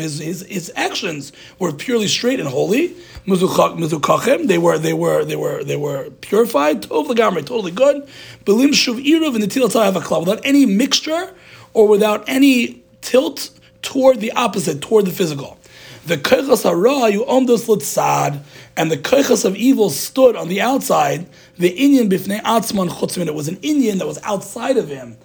[0.00, 2.94] His, his, his actions were purely straight and holy.
[3.26, 6.82] They were, they were, they were, they were purified.
[6.82, 8.08] Totally good.
[8.44, 11.34] Belim shuv irav and without any mixture
[11.72, 13.50] or without any tilt
[13.82, 15.58] toward the opposite, toward the physical.
[16.10, 18.42] The koichas hara you omdos litzad,
[18.76, 21.28] and the koichas of evil stood on the outside.
[21.56, 23.28] The inyan bifnei atzman chutzmin.
[23.28, 25.16] It was an inyan that was outside of him,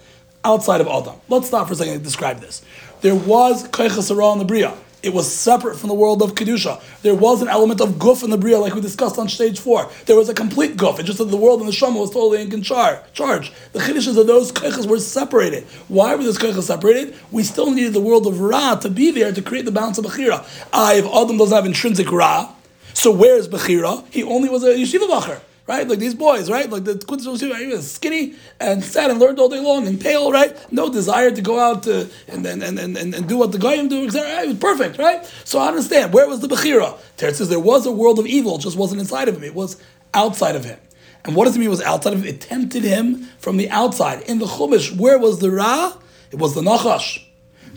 [0.43, 1.15] outside of Adam.
[1.27, 2.61] Let's stop for a second and describe this.
[3.01, 4.75] There was koichas hara in the bria.
[5.05, 6.81] It was separate from the world of kedusha.
[7.03, 9.87] There was an element of guf in the bria, like we discussed on stage four.
[10.07, 10.97] There was a complete guf.
[10.97, 13.53] It just that the world and the shama was totally in char- charge.
[13.73, 15.65] The chiddushes of those koichas were separated.
[15.89, 17.15] Why were those koichas separated?
[17.31, 20.05] We still needed the world of ra to be there to create the balance of
[20.05, 20.43] bechira.
[20.73, 22.51] Ah, if Adam doesn't have intrinsic ra,
[22.95, 24.03] so where's bechira?
[24.09, 25.39] He only was a yeshiva bacher.
[25.67, 26.69] Right, like these boys, right?
[26.69, 30.31] Like the Yeshiva, he was skinny and sat and learned all day long and pale,
[30.31, 30.55] right?
[30.71, 33.87] No desire to go out to, and, and, and, and, and do what the goyim
[33.87, 34.43] do, etc.
[34.43, 35.25] It was perfect, right?
[35.43, 36.99] So I understand where was the bechira?
[37.17, 39.81] Teretz says there was a world of evil, just wasn't inside of him; it was
[40.13, 40.77] outside of him.
[41.23, 41.67] And what does it mean?
[41.67, 42.27] It was outside of him?
[42.27, 44.21] It tempted him from the outside.
[44.21, 45.97] In the Chumash, where was the Ra?
[46.31, 47.23] It was the Nachash.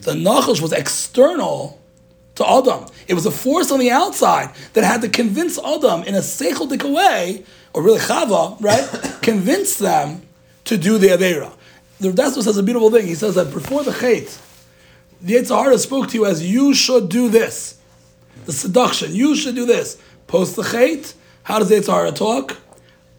[0.03, 1.81] The Nachash was external
[2.35, 2.87] to Adam.
[3.09, 6.83] It was a force on the outside that had to convince Adam in a seichelic
[6.83, 9.18] way, or really Chava, right?
[9.22, 10.22] convince them
[10.64, 11.52] to do the Aveira.
[12.00, 13.07] The Dasma says a beautiful thing.
[13.07, 14.40] He says that before the Chait,
[15.20, 17.78] the Yetzer Hara spoke to you as you should do this.
[18.46, 20.00] The seduction, you should do this.
[20.26, 22.57] Post the Chait, how does the Yetzer Hara talk?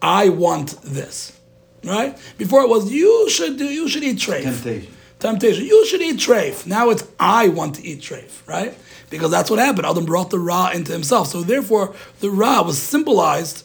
[0.00, 1.38] I want this.
[1.84, 2.16] Right?
[2.38, 4.42] Before it was you should do, you should eat treif.
[4.42, 4.92] Temptation.
[5.18, 5.64] Temptation.
[5.64, 6.66] You should eat treif.
[6.66, 8.76] Now it's I want to eat treif, right?
[9.10, 9.86] Because that's what happened.
[9.86, 11.28] Adam brought the Ra into himself.
[11.28, 13.64] So therefore, the Ra was symbolized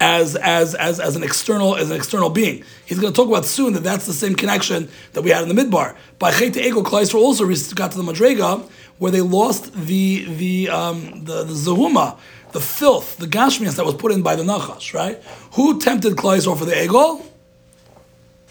[0.00, 2.64] as as as as an external as an external being.
[2.86, 5.54] He's going to talk about soon that that's the same connection that we had in
[5.54, 5.94] the midbar.
[6.18, 11.24] By Chet Egel, Kleister also got to the Madrega where they lost the the um,
[11.24, 12.18] the, the Zahuma,
[12.52, 14.94] the filth, the gashmias that was put in by the Nachash.
[14.94, 15.22] Right?
[15.52, 17.24] Who tempted Kleister for the Egel?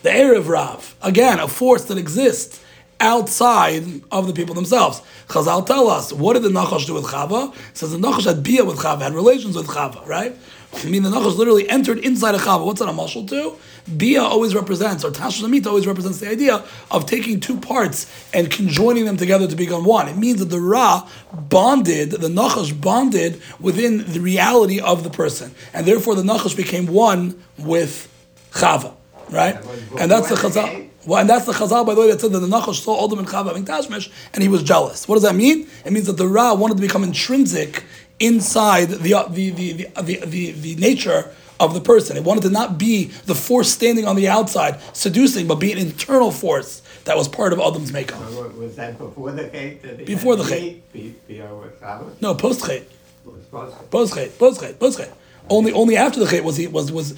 [0.02, 0.96] The Erev Rav.
[1.02, 2.64] Again, a force that exists
[3.02, 5.02] outside of the people themselves.
[5.28, 7.54] Chazal tell us, what did the Nachash do with Chava?
[7.54, 10.36] It says the Nachash had bia with Chava, had relations with Chava, right?
[10.72, 12.66] I mean, the Nachash literally entered inside of Chava.
[12.66, 13.56] What's that a mashal to?
[13.98, 18.52] Bia always represents, or Tashmish Hamitah always represents the idea of taking two parts and
[18.52, 20.08] conjoining them together to become one.
[20.08, 25.56] It means that the Ra bonded, the Nachash bonded within the reality of the person.
[25.74, 28.08] And therefore the Nachash became one with
[28.52, 28.94] Chava,
[29.32, 29.56] right?
[30.00, 30.88] And that's the Chazal.
[31.06, 33.20] Well, and that's the Chazal, by the way, that said that the Nachash saw Adam
[33.20, 35.08] and Chava having Tashmish, and he was jealous.
[35.08, 35.68] What does that mean?
[35.84, 37.86] It means that the Ra wanted to become intrinsic
[38.20, 41.30] inside the, uh, the, the, the, the, the, the nature
[41.60, 42.18] of the person.
[42.18, 45.78] It wanted to not be the force standing on the outside, seducing, but be an
[45.78, 48.20] internal force that was part of Adam's makeup.
[48.20, 50.94] Wa- Was that before the he Before the meat?
[50.94, 52.88] Be- be- uh, with No, post Chet.
[53.26, 53.84] Was supposed to.
[53.86, 54.38] Post Chet.
[54.40, 54.80] Post Chet.
[54.80, 55.14] Post Chet.
[55.50, 57.16] Only, only after the Chet was he was was.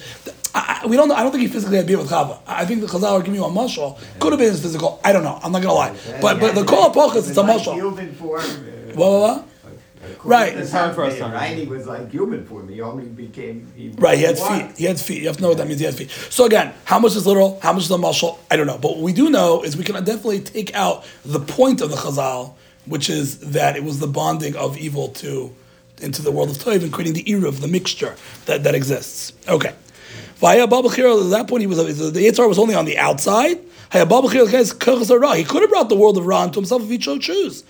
[0.54, 1.14] I, we don't know.
[1.14, 2.38] I don't think he physically had bia with Chava.
[2.46, 3.98] I think the Chazal are giving you a mashal.
[4.18, 5.00] Could have been his physical.
[5.04, 5.38] I don't know.
[5.42, 5.94] I'm not gonna lie.
[6.20, 7.74] But but the Kol Apochas, it's a like mashal.
[7.74, 8.40] Human form.
[8.40, 9.48] uh, What what what?
[10.12, 10.52] According Right.
[10.54, 12.74] to It's hard for us to Right, he was like human for me.
[12.74, 13.72] He only became.
[13.76, 14.68] He Right, he had what?
[14.68, 14.78] feet.
[14.78, 15.22] He had feet.
[15.22, 15.80] You have to know what that means.
[15.80, 16.10] He had feet.
[16.30, 17.58] So again, how much is literal?
[17.62, 18.38] How much is the mashal?
[18.50, 18.78] I don't know.
[18.78, 21.96] But what we do know is we can definitely take out the point of the
[21.96, 22.54] Chazal,
[22.86, 25.52] which is that it was the bonding of evil to
[26.00, 29.32] into the world of Toiv and creating the eruv, the mixture that, that exists.
[29.48, 29.72] Okay.
[30.36, 33.60] Vaya Babachir, at that point, he was the Yitzhar was only on the outside.
[33.92, 35.34] Haya Babachir, the guy's Kerchas Ra.
[35.34, 37.62] He could have brought the world of Ra into himself if he chose choose.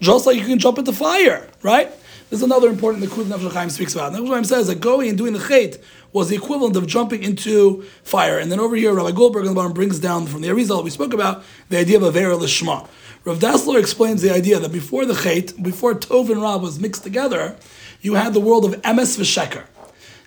[0.00, 1.90] Just like you can jump into fire, right?
[2.30, 4.12] This is another important the Kud Nefesh speaks about.
[4.12, 5.80] Nefesh Chaim says that going and doing the chait
[6.12, 8.38] was the equivalent of jumping into fire.
[8.38, 10.90] And then over here, Rabbi Goldberg on the bottom brings down from the Arizal we
[10.90, 12.88] spoke about the idea of Avera Lishma.
[13.24, 17.02] Rav Dessler explains the idea that before the chait, before Tov and Ra was mixed
[17.02, 17.56] together,
[18.00, 19.64] you had the world of Emes v'Sheker.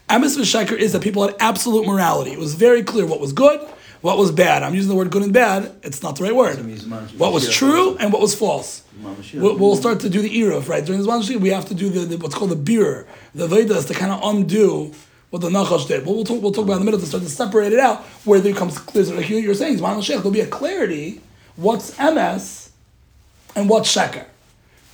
[0.10, 2.32] Emes v'Sheker is that people had absolute morality.
[2.32, 3.66] It was very clear what was good,
[4.02, 4.64] what was bad.
[4.64, 5.72] I'm using the word good and bad.
[5.84, 6.58] It's not the right word.
[7.18, 8.84] What was true and what was false.
[9.42, 11.22] We'll, we'll start to do the eruv right during this one.
[11.42, 14.20] We have to do the, the what's called the beer, the vedas to kind of
[14.24, 14.94] undo
[15.30, 16.06] what the nachash did.
[16.06, 18.02] But we'll talk, we'll talk about in a minute to start to separate it out
[18.26, 19.04] where there comes clear.
[19.06, 21.22] Like you- you're saying, there'll be a clarity.
[21.56, 22.70] What's emes
[23.56, 24.26] and what's sheker?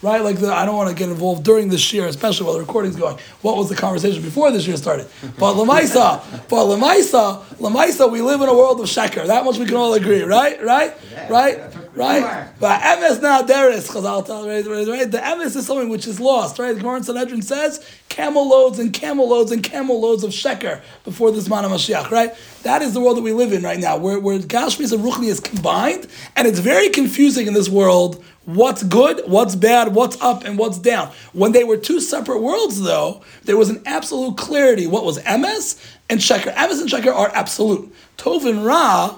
[0.06, 2.60] Right, like the, I don't want to get involved during this year, especially while the
[2.60, 3.18] recording's going.
[3.42, 5.08] What was the conversation before this year started?
[5.40, 9.26] But lemaisa, but lemaisa, lemaisa, we live in a world of sheker.
[9.26, 10.64] That much we can all agree, right?
[10.64, 10.94] Right?
[11.28, 11.58] Right?
[11.96, 12.50] Right?
[12.60, 15.10] But emes now there is Chazal tell right, right, right.
[15.10, 16.74] The emes is something which is lost, right?
[16.74, 20.82] The Gemara in Sanhedrin says camel loads and camel loads and camel loads of sheker
[21.06, 22.34] before this man of Mashiach, right?
[22.64, 25.28] That is the world that we live in right now, where where Gashmis and Ruchni
[25.28, 28.24] is combined, and it's very confusing in this world.
[28.44, 31.12] What's good, what's bad, what's up, and what's down.
[31.34, 34.86] When they were two separate worlds, though, there was an absolute clarity.
[34.86, 36.54] What was emes and sheker?
[36.54, 37.92] Emes and sheker are absolute.
[38.18, 39.18] Tov and Ra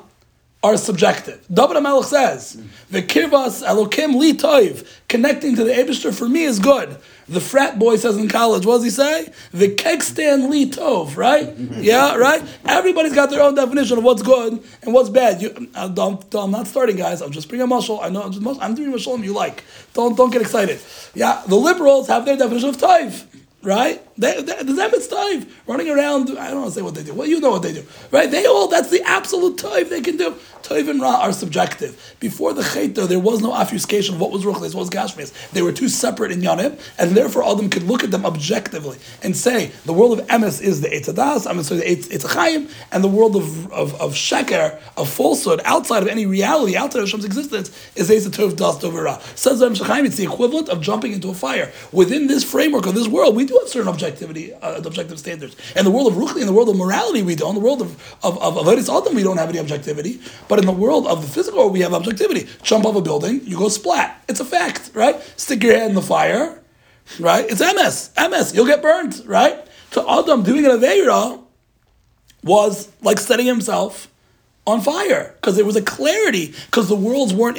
[0.64, 1.45] are subjective.
[1.53, 2.58] David HaMelech says,
[2.91, 6.97] "V'kirvas Elokim li toiv." Connecting to the Abishter for me is good.
[7.30, 9.32] The frat boy says in college, what does he say?
[9.53, 11.53] V'kegstan li tov, right?
[11.78, 12.43] Yeah, right.
[12.66, 15.41] Everybody's got their own definition of what's good and what's bad.
[15.41, 17.22] You, uh, don't, I'm not starting, guys.
[17.22, 17.99] I'm just bringing a mashal.
[18.01, 19.24] I know I'm, just, I'm doing a mashal.
[19.24, 19.64] You like?
[19.93, 20.80] Don't don't get excited.
[21.14, 23.26] Yeah, the liberals have their definition of toiv.
[23.64, 24.01] Right?
[24.18, 26.30] The Zemet's Toiv running around.
[26.38, 27.14] I don't want to say what they do.
[27.14, 27.86] Well, you know what they do.
[28.12, 28.30] Right?
[28.30, 30.36] They all, that's the absolute Toiv they can do.
[30.64, 32.16] Toiv and Ra are subjective.
[32.20, 35.51] Before the Chayta, there was no obfuscation of what was Ruchlis, what was Gashmis.
[35.51, 39.72] They were two separate inyanim, and therefore Adam could look at them objectively and say,
[39.86, 43.72] the world of Emes is the Eitzadas, I'm the Eitz Chaim, and the world of,
[43.72, 48.28] of, of Sheker, of falsehood, outside of any reality, outside of Hashem's existence, is Eitz
[48.28, 49.20] Tov Das Tov Ra.
[49.36, 51.72] Says Ram it's the equivalent of jumping into a fire.
[51.91, 55.56] Within this framework of this world, we do have certain objectivity, uh, objective standards.
[55.76, 57.56] In the world of Ruchli, in the world of morality, we don't.
[57.56, 57.91] In the world of
[58.24, 60.22] of of, Adam, we don't have any objectivity.
[60.48, 62.48] But in the world of the physical, we have objectivity.
[62.62, 64.24] Jump off a building, you go splat.
[64.30, 65.16] It's a fact, right?
[65.36, 66.62] Stick your head in the fire,
[67.20, 67.45] right?
[67.50, 68.54] It's emes, emes.
[68.54, 69.66] You'll get burned, right?
[69.91, 71.41] To Adam doing an Aveira
[72.43, 74.10] was like setting himself
[74.66, 77.58] on fire because there was a clarity because the worlds weren't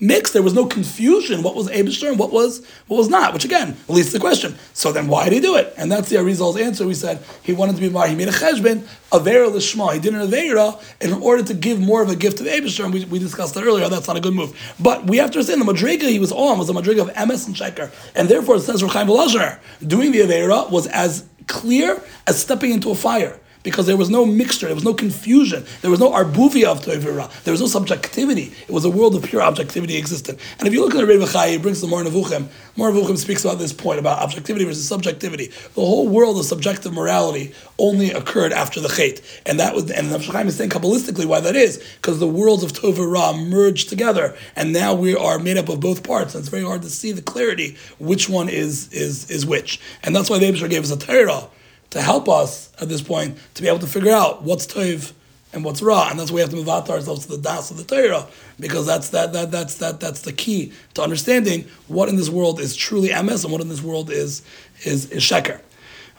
[0.00, 0.32] intermixed.
[0.32, 1.42] There was no confusion.
[1.42, 3.32] What was Abishter and what was what was not?
[3.32, 4.56] Which again leads to the question.
[4.72, 5.72] So then why did he do it?
[5.76, 6.86] And that's the Arizal's answer.
[6.86, 8.06] We said he wanted to be Mar.
[8.06, 9.94] He made a cheshbon, avera lishma.
[9.94, 12.84] He did an avera in order to give more of a gift to the Abishter.
[12.84, 13.88] And we, we discussed that earlier.
[13.88, 14.74] That's not a good move.
[14.78, 17.46] But we have to understand the madriga he was on was a madriga of emes
[17.46, 22.02] and Sheker, and therefore it says Reb Chaim Volozhiner doing the avera was as clear
[22.26, 25.90] as stepping into a fire because there was no mixture, there was no confusion, there
[25.90, 28.52] was no arbuvia of Toivira, there was no subjectivity.
[28.68, 30.38] It was a world of pure objectivity existed.
[30.60, 32.46] And if you look at the Rebbe Chai, he brings the Moreh Nevuchim.
[32.76, 35.48] Moreh Nevuchim speaks about this point about objectivity versus subjectivity.
[35.74, 39.20] The whole world of subjective morality only occurred after the Chait.
[39.44, 42.72] And that was, and Chaim is saying Kabbalistically why that is, because the worlds of
[42.72, 46.62] Toivira merged together, and now we are made up of both parts, and it's very
[46.62, 49.80] hard to see the clarity which one is is is which.
[50.04, 51.48] And that's why the Abishar gave us a Torah
[51.96, 55.14] to help us at this point to be able to figure out what's toiv
[55.54, 57.38] and what's ra, and that's why we have to move out to ourselves to the
[57.38, 58.26] das of the Torah
[58.60, 62.60] because that's that that that's that that's the key to understanding what in this world
[62.60, 64.42] is truly emes and what in this world is
[64.84, 65.58] is is sheker.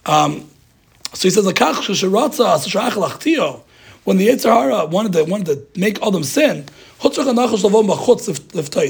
[0.08, 0.50] Um,
[1.14, 1.46] so he says.
[1.46, 1.54] When
[4.18, 6.66] the Yetzer Hara wanted to wanted to make Adam sin,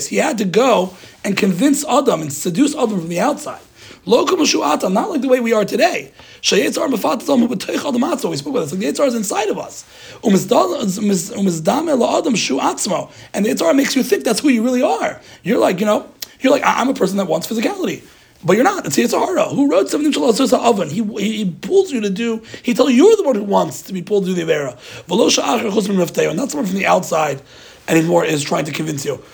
[0.07, 0.93] he had to go
[1.25, 3.59] and convince Adam and seduce Adam from the outside.
[4.07, 6.13] Lokum Shu'ata, not like the way we are today.
[6.41, 8.29] Shayetzar Mafatam B'Teich Adam Atzo.
[8.29, 8.71] We spoke about this.
[8.71, 9.83] Like the Yetzar is inside of us.
[10.23, 13.11] Umizdame La'adam Shu'atzmo.
[13.33, 15.19] And the Yetzar makes you think that's who you really are.
[15.43, 18.01] You're like, you know, you're like, I'm a person that wants physicality.
[18.45, 18.85] But you're not.
[18.85, 19.45] It's Yetzer Hara.
[19.45, 20.89] Who wrote 17 Shalos oven?
[20.89, 23.81] He, he, he pulls you to do, he tells you you're the one who wants
[23.83, 24.77] to be pulled to do the Avera.
[25.07, 26.33] Rafteo.
[26.33, 27.41] Not someone from the outside
[27.89, 29.21] anymore is trying to convince you.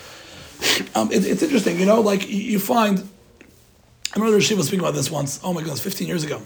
[0.94, 3.06] Um, it, it's interesting, you know, like you find,
[4.14, 5.40] I remember Rashiv was speaking about this once.
[5.42, 6.40] Oh my goodness, 15 years ago.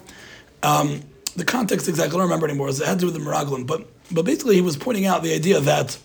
[0.62, 1.02] Um,
[1.36, 2.70] the context exactly, I don't remember anymore.
[2.70, 3.66] It had to do with the Meraglim.
[3.66, 5.98] But, but basically, he was pointing out the idea that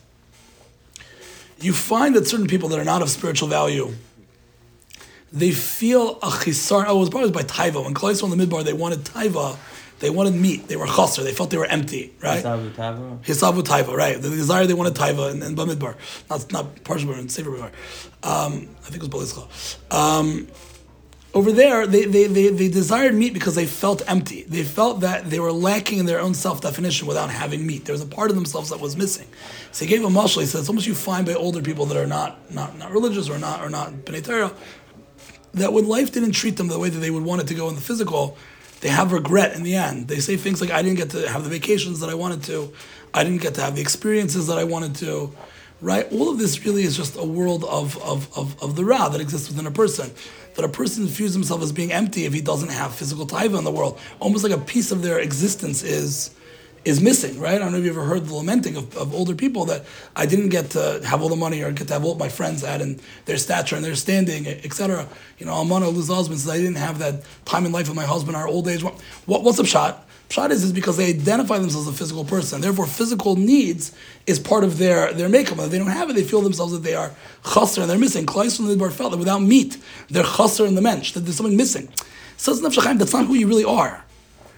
[1.60, 3.94] you find that certain people that are not of spiritual value,
[5.32, 6.84] they feel a chisar.
[6.86, 7.84] Oh, it was probably by Taiva.
[7.84, 9.58] When Klai on the Midbar, they wanted Taiva,
[10.00, 12.42] they wanted meat, they were chaser, they felt they were empty, right?
[12.42, 13.24] Sabu Tavo?
[13.24, 14.22] Hisabu Taiva, right?
[14.22, 15.96] The desire they wanted Taiva and, and Bamidbar,
[16.30, 17.72] not not Parshamar and Sefer Bamidbar.
[18.22, 19.94] Um, I think it was Behaaloscha.
[19.94, 20.48] Um,
[21.34, 24.44] over there, they, they, they, they desired meat because they felt empty.
[24.44, 27.86] They felt that they were lacking in their own self definition without having meat.
[27.86, 29.28] There was a part of themselves that was missing.
[29.72, 30.42] So he gave a mashal.
[30.42, 33.30] He said it's almost you find by older people that are not not, not religious
[33.30, 34.52] or not or not Torah
[35.54, 37.70] that when life didn't treat them the way that they would want it to go
[37.70, 38.38] in the physical,
[38.82, 40.08] they have regret in the end.
[40.08, 42.74] They say things like, I didn't get to have the vacations that I wanted to,
[43.14, 45.34] I didn't get to have the experiences that I wanted to,
[45.80, 46.12] right?
[46.12, 49.22] All of this really is just a world of, of, of, of the Ra that
[49.22, 50.12] exists within a person.
[50.56, 53.64] That a person views himself as being empty if he doesn't have physical taiva in
[53.64, 54.00] the world.
[54.20, 56.32] Almost like a piece of their existence is
[56.86, 57.56] is missing, right?
[57.56, 59.86] I don't know if you ever heard the lamenting of, of older people that
[60.16, 62.62] I didn't get to have all the money or get to have all my friends
[62.62, 65.08] had and their stature and their standing, etc.
[65.38, 66.48] You know, Almana lose husbands.
[66.48, 68.84] I didn't have that time in life with my husband, our old age.
[68.84, 70.08] What, what's up, shot?
[70.34, 72.60] Pshat is, is because they identify themselves as a physical person.
[72.62, 73.92] Therefore, physical needs
[74.26, 75.60] is part of their, their makeup.
[75.60, 77.12] If they don't have it, they feel themselves that they are
[77.54, 78.26] chaser and they're missing.
[78.26, 79.78] Klais from the Midbar felt that without meat,
[80.10, 81.88] they're chaser in the mensch, that there's something missing.
[82.38, 84.04] Says Nefesh that's not who you really are.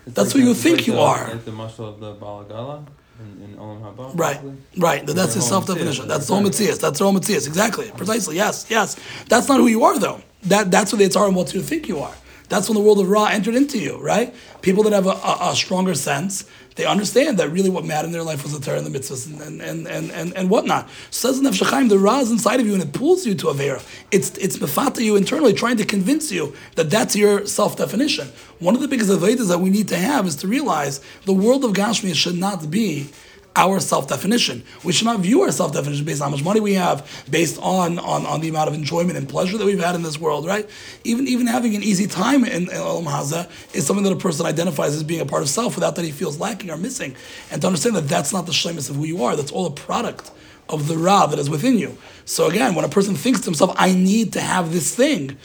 [0.08, 1.28] That's who you think like you the, are.
[1.28, 2.86] Like the mashal of the Balagala
[3.20, 4.18] in, in Olam Haba.
[4.18, 4.40] Right,
[4.78, 5.06] right.
[5.06, 6.08] That that's his self definition.
[6.08, 6.44] That's the whole.
[6.44, 6.78] Matthias.
[6.78, 7.48] That's the whole Matthias.
[7.48, 7.92] Exactly.
[7.98, 8.36] Precisely.
[8.36, 8.96] Yes, yes.
[9.28, 10.22] That's not who you are, though.
[10.44, 12.14] That That's what the Yitzhar and what you think you are.
[12.50, 14.34] That's when the world of Ra entered into you, right?
[14.62, 18.12] People that have a, a, a stronger sense, they understand that really what mattered in
[18.12, 20.90] their life was the Torah and the mitzvahs and, and, and, and, and whatnot.
[21.10, 23.84] Says in HaChaim, the Ra is inside of you and it pulls you to Avera.
[24.12, 28.28] It's, it's mefata you internally, trying to convince you that that's your self definition.
[28.60, 31.64] One of the biggest Avedas that we need to have is to realize the world
[31.64, 33.08] of Gashmi should not be
[33.56, 34.64] our self-definition.
[34.84, 38.00] We should not view our self-definition based on how much money we have, based on,
[38.00, 40.70] on, on the amount of enjoyment and pleasure that we've had in this world, right?
[41.04, 44.46] Even even having an easy time in, in Olam Hazeh is something that a person
[44.46, 47.16] identifies as being a part of self without that he feels lacking or missing.
[47.52, 49.72] And to understand that that's not the shlemus of who you are, that's all a
[49.72, 50.32] product
[50.70, 51.98] of the Ra that is within you.
[52.26, 55.38] So again, when a person thinks to himself, I need to have this thing,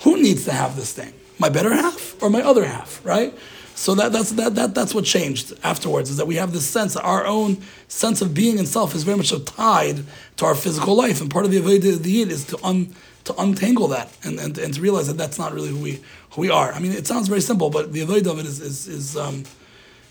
[0.00, 1.12] who needs to have this thing?
[1.38, 3.32] My better half or my other half, right?
[3.76, 6.94] So that, that's that, that that's what changed afterwards is that we have this sense
[6.94, 7.58] that our own
[7.88, 10.02] sense of being and self is very much so tied
[10.38, 12.94] to our physical life, and part of the avodah of the yid is to un,
[13.24, 16.00] to untangle that and, and, and to realize that that's not really who we
[16.30, 16.72] who we are.
[16.72, 19.44] I mean, it sounds very simple, but the avodah of it is is, is um,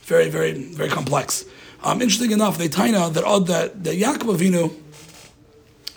[0.03, 1.43] very very very complex.
[1.83, 4.75] Um, interesting enough, they taina that odd that that Yaakov Avinu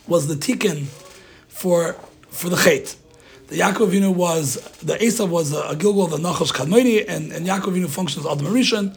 [0.07, 0.87] was the tikkun
[1.49, 1.97] for
[2.31, 2.97] for the chait.
[3.49, 7.33] The Yaakov Avinu was the Esav was a, a Gilgul of the Nachash Kadmoni, and
[7.33, 8.95] and Yaakov Avinu functions as Adam Rishon.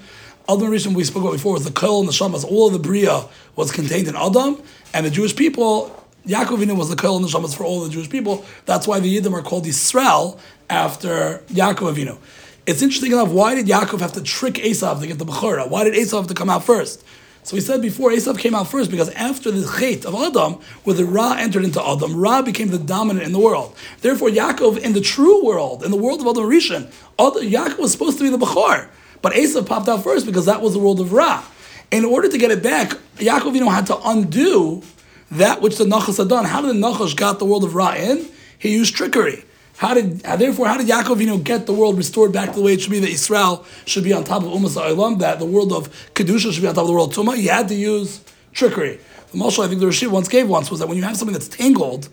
[0.50, 2.44] Adam Rishon we spoke about before was the Kol and the Shamas.
[2.44, 3.24] All of the Bria
[3.56, 4.62] was contained in Adam,
[4.94, 5.98] and the Jewish people.
[6.28, 8.44] Yaakov Avinu was the Kol and the Shamas for all the Jewish people.
[8.66, 10.38] That's why the Yiddim are called Yisrael
[10.70, 12.18] after Yaakov Avinu.
[12.66, 13.30] It's interesting enough.
[13.30, 15.70] Why did Yaakov have to trick Esav to get the Bechora?
[15.70, 17.06] Why did Esav have to come out first?
[17.44, 20.96] So we said before, Esav came out first because after the chait of Adam, where
[20.96, 23.76] the Ra entered into Adam, Ra became the dominant in the world.
[24.02, 28.20] Therefore, Yaakov, in the true world, in the world of Adam Rishon, Yaakov was supposed
[28.20, 28.88] to be the Bechor.
[29.24, 31.44] But Esav popped out first because that was the world of Ra.
[31.90, 34.84] In order to get it back, Yaakov, you know, had to undo
[35.32, 36.46] that which the Nachash had done.
[36.46, 38.28] How did the Nachash got the world of Ra in?
[38.58, 39.44] He used trickery.
[39.82, 42.56] How did uh, therefore how did Yaakov you know get the world restored back to
[42.56, 45.40] the way it should be that Israel should be on top of Umas Olam that
[45.40, 47.36] the world of kedusha should be on top of the world of Tumah?
[47.36, 48.22] He had to use
[48.54, 49.00] trickery.
[49.32, 51.34] The mashal I think the Rashi once gave once was that when you have something
[51.34, 52.10] that's tangled,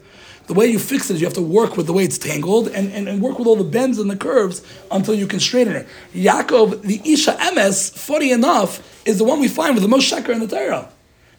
[0.46, 2.68] the way you fix it is you have to work with the way it's tangled
[2.68, 5.76] and, and, and work with all the bends and the curves until you can straighten
[5.76, 5.86] it.
[6.14, 10.30] Yaakov, the Isha Emes, funny enough, is the one we find with the most sheker
[10.30, 10.88] in the Torah.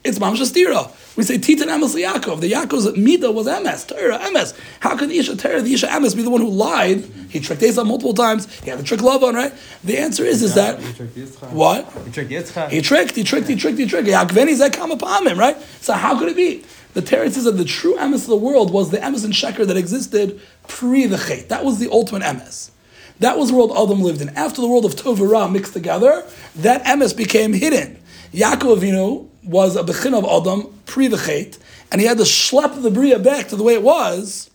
[0.01, 0.89] It's Mamash Astira.
[1.17, 2.39] We say Titan Emes Yaakov.
[2.39, 4.57] The Yaakov's Mida was Emes, Torah, Emes.
[4.79, 7.03] How could Isha Torah, the Isha Emes, be the one who lied?
[7.29, 8.47] He tricked Esau multiple times.
[8.61, 9.53] He had to trick Lavan, right?
[9.83, 11.51] The answer is, is that He tricked Yitzchak.
[11.51, 11.91] what?
[12.05, 12.69] He tricked Yitzchak.
[12.69, 14.07] He tricked, he tricked, he tricked, he tricked.
[14.07, 15.57] Yaakveni zeh kama pa'amim, right?
[15.81, 16.63] So how could it be?
[16.93, 19.67] The Torah says that the true emes of the world was the emes and sheker
[19.67, 20.39] that existed
[20.69, 21.49] pre the chait.
[21.49, 22.71] That was the ultimate emes.
[23.19, 24.29] That was the world Adam lived in.
[24.29, 26.25] After the world of Tov mixed together,
[26.55, 27.97] that emes became hidden.
[28.33, 31.57] Yaakov Avinu was a bechin of Adam pre the chait,
[31.91, 34.49] and he had to schlep the bria back to the way it was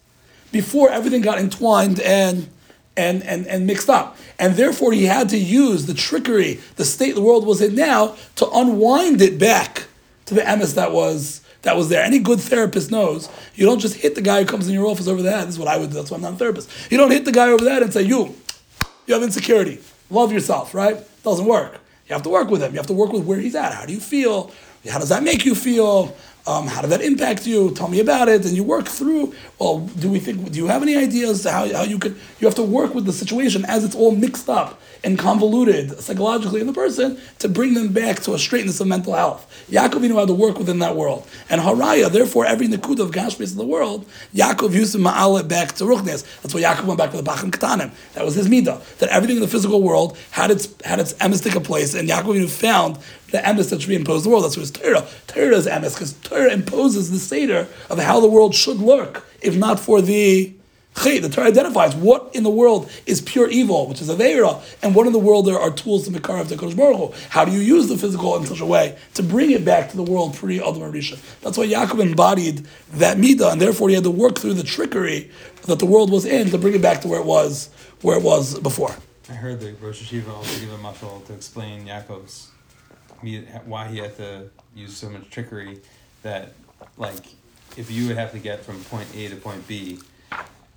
[0.52, 2.48] before everything got entwined and
[2.96, 4.16] and, and, and mixed up.
[4.38, 8.14] And therefore he had to use the trickery, the state the world was in now,
[8.36, 9.86] to unwind it back
[10.26, 12.04] to the emes that was that was there.
[12.04, 15.08] Any good therapist knows you don't just hit the guy who comes in your office
[15.08, 15.48] over the head.
[15.48, 16.70] This is what I would do, that's why I'm not a therapist.
[16.90, 18.36] You don't hit the guy over the head and say, You,
[19.06, 19.80] you have insecurity.
[20.10, 20.98] Love yourself, right?
[21.22, 21.80] Doesn't work.
[22.08, 22.72] You have to work with him.
[22.72, 23.72] You have to work with where he's at.
[23.72, 24.50] How do you feel?
[24.90, 26.14] How does that make you feel?
[26.46, 27.70] Um, how did that impact you?
[27.70, 28.44] Tell me about it.
[28.44, 29.34] And you work through.
[29.58, 30.52] Well, do we think?
[30.52, 32.16] Do you have any ideas how, how you could?
[32.38, 36.60] You have to work with the situation as it's all mixed up and convoluted psychologically
[36.60, 39.46] in the person to bring them back to a straightness of mental health.
[39.70, 42.10] Yaakov knew how to work within that world, and Haraya.
[42.10, 45.84] Therefore, every nikud of Gashmis in the world, Yaakov used to ma'al it back to
[45.84, 46.24] Ruchnes.
[46.42, 47.92] That's why Yaakov went back to the Pachim Ketanim.
[48.14, 48.82] That was his midah.
[48.98, 52.98] That everything in the physical world had its had its emistic place, and Yaakov found
[53.30, 54.44] the emes that should be imposed on the world.
[54.44, 55.06] That's what his Torah.
[55.26, 59.56] Torah is emes because Torah imposes the seder of how the world should look, if
[59.56, 60.54] not for the
[60.96, 64.94] Chay, the Torah identifies what in the world is pure evil, which is Aveira, and
[64.94, 67.28] what in the world there are tools to Mekarav to Kadosh Baruch Hu.
[67.30, 69.96] How do you use the physical in such a way to bring it back to
[69.96, 71.18] the world pre Adam Rishon?
[71.40, 75.30] That's why Yaakov embodied that midah, and therefore he had to work through the trickery
[75.62, 77.70] that the world was in to bring it back to where it was,
[78.02, 78.94] where it was before.
[79.28, 82.50] I heard the Rosh Yeshiva also give a mashal to explain Yaakov's
[83.64, 85.80] why he had to use so much trickery
[86.22, 86.52] that
[86.98, 87.24] like
[87.76, 89.98] if you would have to get from point A to point B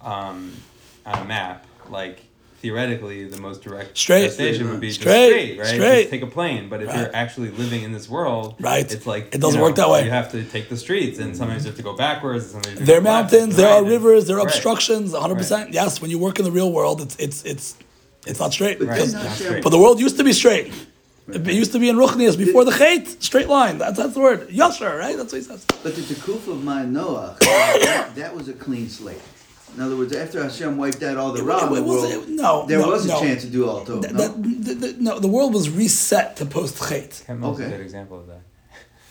[0.02, 0.54] um,
[1.06, 2.20] on a map like
[2.62, 4.32] theoretically the most direct Straight.
[4.32, 5.30] station would be just Straight.
[5.30, 5.68] straight, right?
[5.68, 6.00] Straight.
[6.02, 6.70] Just take a plane.
[6.70, 6.98] But if Right.
[7.02, 8.92] you're actually living in this world, Right.
[8.92, 10.04] it's like It doesn't you know, work that way.
[10.06, 12.46] You have to take the streets, and sometimes you have to go backwards.
[12.46, 14.54] And sometimes you have to There are mountains, and there are rivers, there are Right.
[14.54, 15.14] obstructions.
[15.14, 15.36] 100.
[15.38, 17.76] percent Yes, when you work in the real world, it's it's it's
[18.26, 18.80] it's not straight.
[18.80, 19.00] But Right.
[19.00, 19.64] then Not straight.
[19.64, 20.74] But the world used to be straight.
[21.30, 23.78] It used to be in Ruchnias before the Chait, straight line.
[23.78, 24.50] That's that's the word.
[24.50, 25.16] Yasher, right?
[25.18, 25.64] That's what he says.
[25.84, 29.22] But the Tekuf of my Noah, that, that was a clean slate.
[29.78, 32.02] In other words, after Hashem wiped out all the It- Ra in it the was-
[32.12, 33.20] world, no, there no, was a no.
[33.20, 34.02] chance to do all tov.
[34.02, 34.28] That, no?
[34.28, 37.24] that, the, the, no, the world was reset to post Chait.
[37.28, 37.66] Kemmel's Okay.
[37.66, 38.42] a good example of that.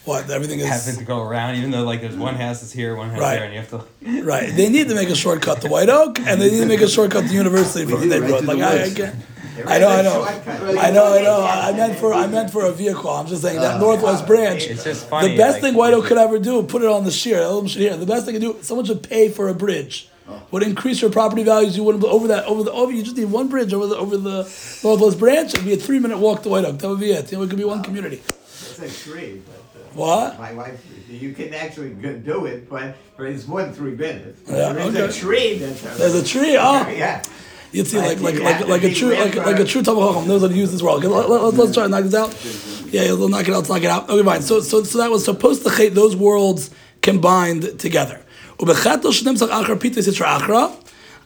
[0.04, 2.96] What everything is Having to go around, even though like there's one house is here,
[2.96, 3.36] one house Right.
[3.36, 4.22] there, and you have to.
[4.24, 4.52] right.
[4.56, 6.88] They need to make a shortcut to White Oak, and they need to make a
[6.88, 8.44] shortcut to University from do, the right neighborhood.
[8.44, 8.94] to Like the I, I woods.
[8.94, 9.16] can't.
[9.66, 10.22] I know, a I know.
[10.22, 11.40] I know, I know.
[11.46, 13.08] I meant for I meant for a vehicle.
[13.08, 14.62] I'm just saying that uh, Northwest uh, Branch.
[14.66, 15.28] It's just funny.
[15.30, 17.38] the best like, thing White Oak could ever do, put it on the shear.
[17.40, 17.96] Elam should hear.
[17.96, 20.08] The best thing to do, someone should pay for a bridge.
[20.50, 21.76] Would increase your property values.
[21.76, 22.90] You wouldn't over that over the over.
[22.92, 24.42] You just need one bridge over the over the
[24.82, 25.52] Northwest Branch.
[25.54, 26.78] It'd be a three minute walk to White Oak.
[26.78, 27.30] That would be it.
[27.30, 28.22] You know, it could be one community.
[28.26, 29.54] It's a tree, but.
[29.54, 30.38] uh, What?
[30.38, 34.40] My wife, you can actually do it, but, but it's more than three minutes.
[34.48, 35.04] Yeah, There is okay.
[35.04, 35.80] a tree that's.
[35.98, 36.56] There's a tree.
[36.58, 37.22] Oh, Yeah.
[37.72, 40.42] you'd see like Like, like like like a true like like a true Tamil knows
[40.42, 40.98] how to use this world.
[41.04, 42.30] Okay, let, let, let's try to knock this out.
[42.92, 43.58] Yeah, yeah, we'll knock it out.
[43.58, 44.08] Let's knock it out.
[44.10, 44.42] Okay, fine.
[44.42, 46.70] So so so that was supposed to hate those worlds
[47.02, 48.22] combined together.
[48.58, 50.72] Ubechatel shnemsach achar pitas yisra achra.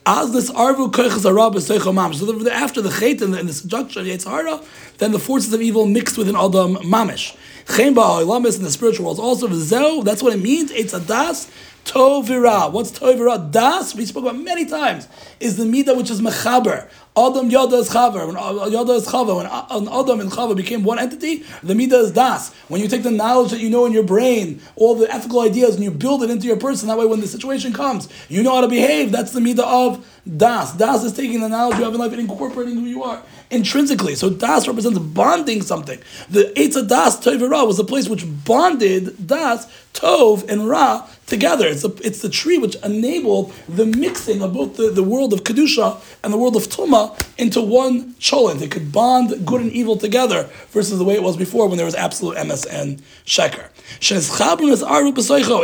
[0.04, 2.16] As this arvu koiches arab b'seichel mamish.
[2.16, 4.60] So the- after the chait and the, and the seduction of Yetzer Hara,
[4.98, 7.36] then the forces of evil mixed within Adam mamish.
[7.76, 10.02] Chen ba'olamis in the spiritual world also v'zeu.
[10.02, 10.70] That's what it means.
[10.72, 11.48] It's a das.
[11.84, 12.70] Tovira.
[12.70, 13.50] What's Tovira?
[13.50, 15.08] Das, we spoke about many times,
[15.40, 16.88] is the midah which is mechaber.
[17.16, 18.26] Adam Yada is Chaver.
[18.26, 22.04] When uh, Yada is Chaver, when uh, Adam and Chaver became one entity, the midah
[22.04, 22.54] is Das.
[22.68, 25.74] When you take the knowledge that you know in your brain, all the ethical ideas,
[25.74, 28.54] and you build it into your person, that way when the situation comes, you know
[28.54, 29.10] how to behave.
[29.10, 29.58] That's the midah
[29.88, 30.06] of
[30.36, 30.72] Das.
[30.74, 34.14] Das is taking the knowledge you have in life and incorporating who you are intrinsically.
[34.14, 35.98] So Das represents bonding something.
[36.30, 41.66] The Eitzah Das Tov Ra was a place which bonded Das, Tov, and Ra together.
[41.66, 45.44] It's, a, it's the tree which enabled the mixing of both the, the world of
[45.44, 48.58] Kedusha and the world of Tuma into one cholent.
[48.58, 51.86] They could bond good and evil together versus the way it was before when there
[51.86, 53.68] was absolute emes and Sheker.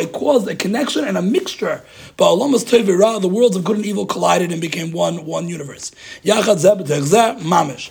[0.02, 1.82] It caused a connection and a mixture.
[2.16, 5.92] The worlds of good and evil collided and became one one universe.
[6.24, 7.90] Mamish.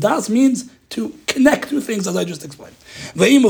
[0.00, 2.76] Das means to connect two things, as I just explained.
[3.14, 3.48] If you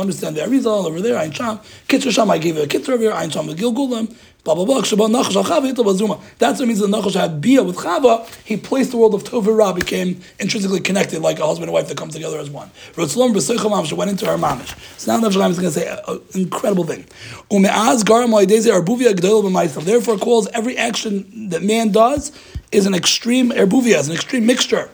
[0.00, 3.02] understand the Arizal over there, Ein Sham, Kitzer Sham, I gave you a Kitzer over
[3.04, 4.12] here, Ein Sham, Gilgulim,
[4.42, 6.20] blah, blah, blah, Nachash.
[6.38, 9.46] That's what means that Nachash had Bia with Chava, he placed the world of Tov
[9.46, 12.70] Ra, became intrinsically connected, like a husband and wife that come together as one.
[12.94, 14.74] Rotzlom b'seichel mamish, went into her mamish.
[14.98, 17.06] So now Chaim is going to say an incredible thing.
[17.52, 19.84] Ume'az garam ha'ideze arbuvia g'dol b'maisav.
[19.84, 22.32] Therefore calls every action that man does
[22.72, 24.90] is an extreme erbuvia, is an extreme mixture.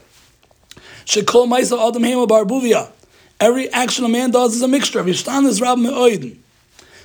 [1.07, 2.91] Shekol Maisa Adam Hema Barbuvia.
[3.41, 5.03] Every action a man does is a mixture.
[5.03, 6.39] Vishtan is Rab Me'oiden.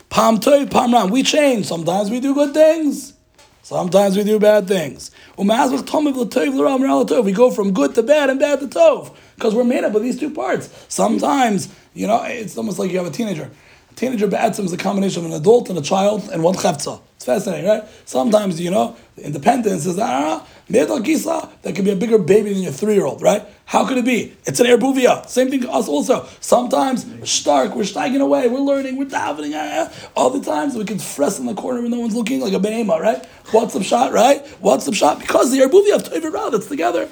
[0.10, 1.10] Pam Toy, Pam Ram.
[1.10, 1.66] We change.
[1.66, 3.14] Sometimes we do good things.
[3.62, 5.12] Sometimes we do bad things.
[5.38, 9.16] We go from good to bad and bad to Tov.
[9.36, 10.70] Because we're made up of these two parts.
[10.88, 13.52] Sometimes, you know, it's almost like you have a teenager.
[14.00, 17.02] Teenager ba'atzim is a combination of an adult and a child and one chefza.
[17.18, 17.84] It's fascinating, right?
[18.06, 22.64] Sometimes, you know, independence is ah, middle gisa, that could be a bigger baby than
[22.64, 23.46] your three-year-old, right?
[23.66, 24.38] How could it be?
[24.46, 25.28] It's an erbuvia.
[25.28, 26.26] Same thing to us also.
[26.40, 29.52] Sometimes stark, we're steiging away, we're learning, we're davening.
[29.54, 30.10] ah, ah.
[30.16, 32.60] All the times we can fress in the corner when no one's looking, like a
[32.60, 33.26] behema, right?
[33.52, 34.48] What's the pshat, right?
[34.62, 35.20] What's the pshat?
[35.20, 37.10] Because the erbuvia of toiv ra that's together.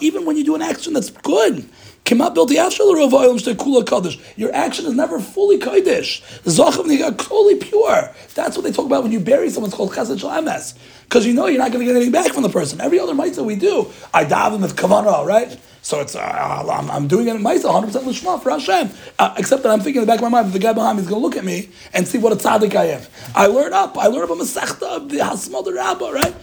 [0.00, 1.68] Even when you do an action that's good.
[2.06, 2.22] Your
[4.54, 6.22] action is never fully kodesh.
[6.42, 8.10] Zachav niga fully pure.
[8.34, 9.68] That's what they talk about when you bury someone.
[9.68, 10.42] It's called chesed shel.
[11.04, 12.80] Because you know you're not going to get anything back from the person.
[12.80, 15.58] Every other mitzvah we do, I daven with kavanah, right?
[15.82, 18.90] So it's uh, I'm, I'm doing it in mitzvah 100 percent lishma for Hashem.
[19.18, 20.98] Uh, except that I'm thinking in the back of my mind that the guy behind
[20.98, 23.02] me is going to look at me and see what a tzaddik I am.
[23.34, 23.96] I learn up.
[23.96, 26.34] I learn up a masechta, the hasmal the rabbah, right?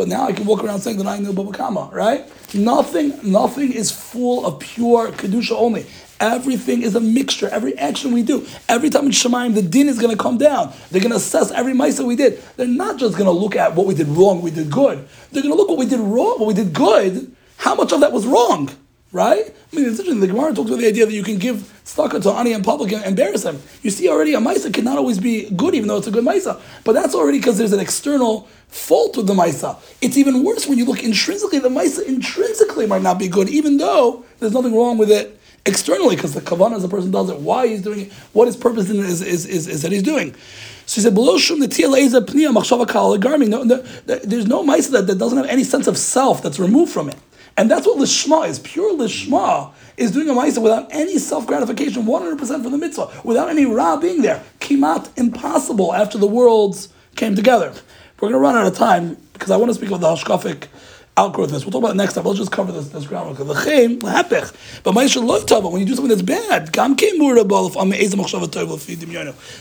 [0.00, 2.26] But now I can walk around saying that I know Baba Kama, right?
[2.54, 5.84] Nothing, nothing is full of pure kedusha only.
[6.18, 7.50] Everything is a mixture.
[7.50, 10.72] Every action we do, every time in Shamayim, the din is going to come down.
[10.90, 12.42] They're going to assess every ma'isa we did.
[12.56, 15.06] They're not just going to look at what we did wrong, we did good.
[15.32, 17.36] They're going to look what we did wrong, what we did good.
[17.58, 18.70] How much of that was wrong,
[19.12, 19.54] right?
[19.72, 20.20] I mean, it's interesting.
[20.20, 22.92] The Gemara talks about the idea that you can give tzedakah to ani in public
[22.92, 23.60] and embarrass him.
[23.82, 26.60] You see already a ma'isa cannot always be good, even though it's a good ma'isa.
[26.84, 29.78] But that's already because there's an external fault with the ma'isa.
[30.00, 31.58] It's even worse when you look intrinsically.
[31.58, 36.16] The ma'isa intrinsically might not be good, even though there's nothing wrong with it externally
[36.16, 38.88] because the kavanah as a person does it, why he's doing it, what his purpose
[38.88, 40.34] in is, is, is, is that he's doing.
[40.86, 45.06] So he said, "Below shum netiyah pniya machshava kal garmi." No, there's no mice that,
[45.06, 47.16] that doesn't have any sense of self that's removed from it,
[47.60, 48.58] and that's what lishma is.
[48.58, 52.78] Pure lishma is doing a ma'isa without any self gratification, one hundred percent for the
[52.78, 54.42] mitzvah, without any ra being there.
[54.60, 57.70] Kimat impossible after the worlds came together.
[58.14, 60.68] We're going to run out of time because I want to speak about the hashkafic
[61.18, 61.66] outgrowth this.
[61.66, 62.24] We'll talk about it next time.
[62.24, 63.36] Let's just cover this, this ground.
[63.36, 66.96] But Ma'isha loy tava, when you do something that's bad, gam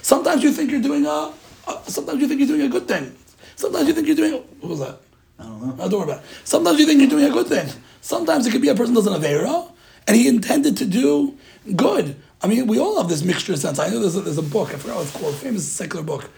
[0.02, 1.34] sometimes you think you're doing a,
[1.68, 3.14] a, sometimes you think you're doing a good thing.
[3.58, 4.32] Sometimes you think you're doing,
[4.62, 5.02] what was that?
[5.40, 5.90] I don't know.
[5.90, 6.26] Don't worry about it.
[6.44, 7.68] Sometimes you think you're doing a good thing.
[8.02, 9.72] Sometimes it could be a person does an Avera,
[10.08, 11.38] and he intended to do
[11.76, 12.16] good.
[12.42, 13.80] I mean, we all have this mixture of sense.
[13.80, 16.04] I know there's a, there's a book, I forgot what it's called, a famous secular
[16.04, 16.30] book.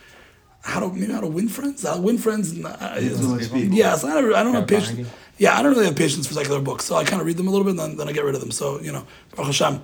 [0.63, 1.83] How to maybe how to win friends?
[1.83, 2.53] How to win friends?
[2.63, 3.75] Uh, Influence people.
[3.75, 5.09] Yes, I don't, I don't have Yeah, patience.
[5.37, 7.47] Yeah, I don't really have patience for secular books, so I kind of read them
[7.47, 8.51] a little bit, and then, then I get rid of them.
[8.51, 9.81] So you know, Baruch Hashem,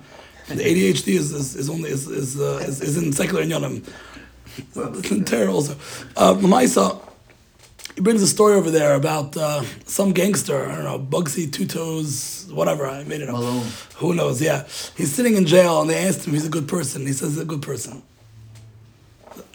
[0.48, 3.84] the ADHD is is, is only is is, uh, is is in secular inyanim.
[4.56, 5.74] It's in Torah also.
[6.16, 7.00] Uh, Lamaisa,
[7.98, 10.68] he brings a story over there about uh, some gangster.
[10.68, 12.86] I don't know, Bugsy Two Toes, whatever.
[12.86, 13.34] I made it up.
[13.34, 13.66] Malone.
[13.96, 14.40] Who knows?
[14.40, 14.62] Yeah,
[14.96, 17.08] he's sitting in jail, and they asked him if he's a good person.
[17.08, 18.04] He says he's a good person.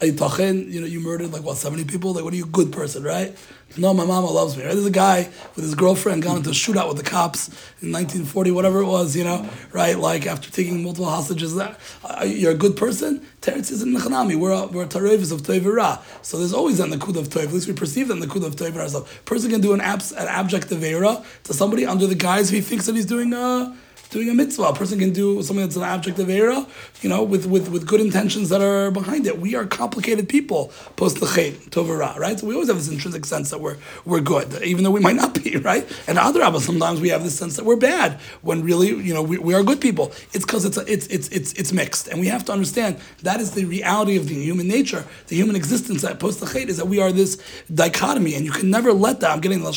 [0.08, 2.14] You know, you murdered like what, 70 people?
[2.14, 3.36] Like, what are you, a good person, right?
[3.76, 4.74] No, my mama loves me, right?
[4.74, 7.48] There's a guy with his girlfriend got into a shootout with the cops
[7.82, 9.98] in 1940, whatever it was, you know, right?
[9.98, 13.26] Like, after taking multiple hostages, that uh, you're a good person.
[13.42, 14.36] Teretz is in Nechanami.
[14.36, 16.02] We're a, we're Tarevis of Toiv and Ra.
[16.22, 17.46] So there's always that Nakud of Toiv.
[17.46, 19.12] At least we perceive that Nakud of Toiv ourselves.
[19.26, 22.86] Person can do an, abs, an abject Avera to somebody under the guise he thinks
[22.86, 23.76] that he's doing a
[24.14, 24.64] doing a mitzvah.
[24.64, 26.66] A person can do something that's an object of era,
[27.02, 29.40] you know, with, with, with good intentions that are behind it.
[29.40, 32.40] We are complicated people, post the l'chet, tovara, right?
[32.40, 35.16] So we always have this intrinsic sense that we're we're good, even though we might
[35.16, 35.86] not be, right?
[36.08, 39.24] And other Abba, sometimes we have this sense that we're bad when really, you know,
[39.24, 40.12] we, we are good people.
[40.34, 43.52] It's because it's, it's it's it's it's mixed, and we have to understand that is
[43.52, 46.04] the reality of the human nature, the human existence.
[46.04, 47.42] That post the l'chet is that we are this
[47.74, 49.32] dichotomy, and you can never let that.
[49.32, 49.74] I'm getting the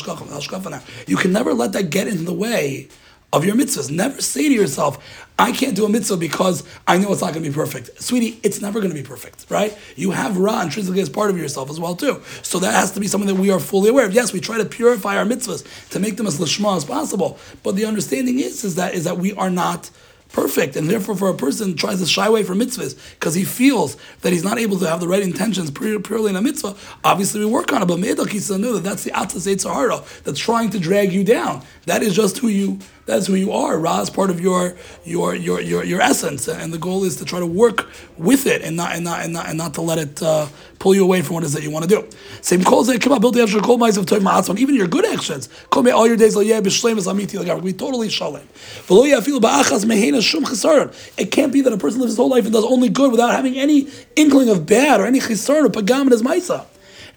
[0.69, 0.81] now.
[1.07, 2.89] You can never let that get in the way
[3.37, 3.89] of your mitzvahs.
[3.91, 7.43] Never say to yourself, I can't do a mitzvah because I know it's not going
[7.43, 8.01] to be perfect.
[8.01, 9.77] Sweetie, it's never going to be perfect, right?
[9.95, 12.21] You have Ra intrinsically as part of yourself as well, too.
[12.41, 14.13] So that has to be something that we are fully aware of.
[14.13, 17.37] Yes, we try to purify our mitzvahs to make them as lishma as possible.
[17.61, 19.91] But the understanding is, is that is that we are not
[20.29, 23.95] perfect, and therefore, for a person tries to shy away from mitzvahs because he feels
[24.21, 26.75] that he's not able to have the right intentions purely in a mitzvah.
[27.03, 30.69] Obviously, we work on it, but Yisrael knew that that's the Atzas Sahara that's trying
[30.71, 31.63] to drag you down.
[31.85, 32.79] That is just who you.
[33.07, 33.79] That's who you are.
[33.79, 37.25] Ra is part of your your your your, your essence, and the goal is to
[37.25, 37.87] try to work
[38.17, 40.47] with it and not and not and not, and not to let it uh,
[40.77, 42.05] pull you away from what it is that you want to do.
[42.41, 43.21] Same calls that come out.
[43.21, 44.57] The extra kol ma'asav toiv ma'atzon.
[44.59, 45.47] Even your good actions.
[45.69, 47.61] Kol all your days lo yeh b'shleim amiti l'gav.
[47.61, 48.45] We totally shalom.
[48.87, 50.93] V'lo yafilu ba'achas mehena shum chisaron.
[51.17, 53.31] It can't be that a person lives his whole life and does only good without
[53.31, 53.87] having any
[54.17, 56.65] inkling of bad or any chisaron or pagam in his ma'isa.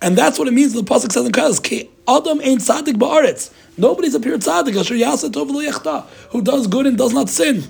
[0.03, 0.72] And that's what it means.
[0.72, 4.78] The pasuk says in Kaz, "Ki adam ain't tzaddik ba'aretz." Nobody's a pure tzaddik.
[4.78, 7.64] Asher yasa tov lo who does good and does not sin.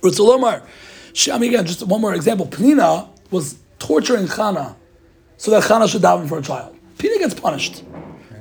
[0.00, 0.62] Ritzulomar.
[1.30, 2.46] I mean, again, just one more example.
[2.46, 4.74] Penina was torturing Chana
[5.36, 6.74] so that Chana should daven for a child.
[6.98, 7.82] Penina gets punished.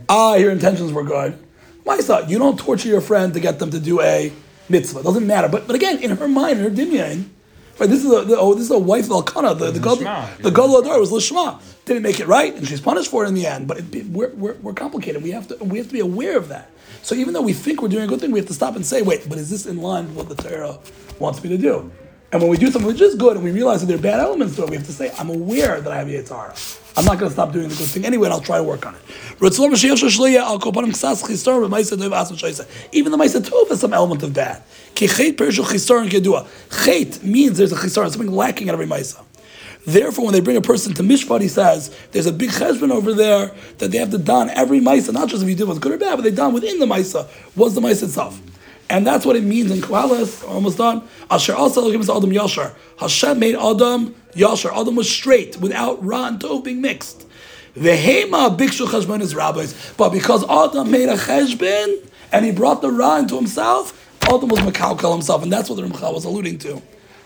[0.08, 1.38] Ah, your intentions were good.
[1.86, 4.32] Maisa, you don't torture your friend to get them to do a
[4.70, 5.04] mitzvah.
[5.04, 5.48] Doesn't matter.
[5.48, 7.26] But but again, in her mind, in her dimyan,
[7.80, 10.00] right, this is a the, oh, this is a wife of Elkanah, the the God,
[10.42, 11.62] the Gadol Adar was Lishma.
[11.86, 13.68] Didn't make it right, and she's punished for it in the end.
[13.68, 15.24] But it, we're, we're, we're complicated.
[15.24, 16.70] We have to we have to be aware of that.
[17.02, 18.86] So even though we think we're doing a good thing, we have to stop and
[18.86, 20.78] say, wait, but is this in line with what the Torah
[21.20, 21.92] wants me to do?
[22.32, 24.22] And when we do something which is good, and we realize that there are bad
[24.22, 26.56] elements to it, we have to say, I'm aware that I have Yetzer Hara.
[26.96, 28.86] I'm not going to stop doing the good thing anyway, and I'll try to work
[28.86, 29.02] on it.
[32.92, 34.64] Even the Maisa Tov has some element of bad.
[34.96, 35.42] Chet
[37.24, 39.24] means there's a chisaron, something lacking in every Maisa.
[39.86, 43.14] Therefore, when they bring a person to Mishpat, he says there's a big cheshbon over
[43.14, 45.94] there that they have to don every Maisa, not just if you did what's good
[45.94, 47.28] or bad, but they don within the Maisa.
[47.56, 48.40] What's the Maisa itself?
[48.92, 51.08] And that's what it means in Koheles, almost done.
[51.30, 52.74] Asher also gives Adam Yashar.
[53.00, 54.78] Hashem made Adam Yashar.
[54.78, 57.26] Adam was straight, without Ra and Tov being mixed.
[57.74, 59.94] The Vehema bikshu cheshbon is rabbis.
[59.96, 64.60] But because Adam made a cheshbon, and he brought the Ra into himself, Adam was
[64.60, 66.82] Makalkal himself, and that's what the Ramchal was alluding to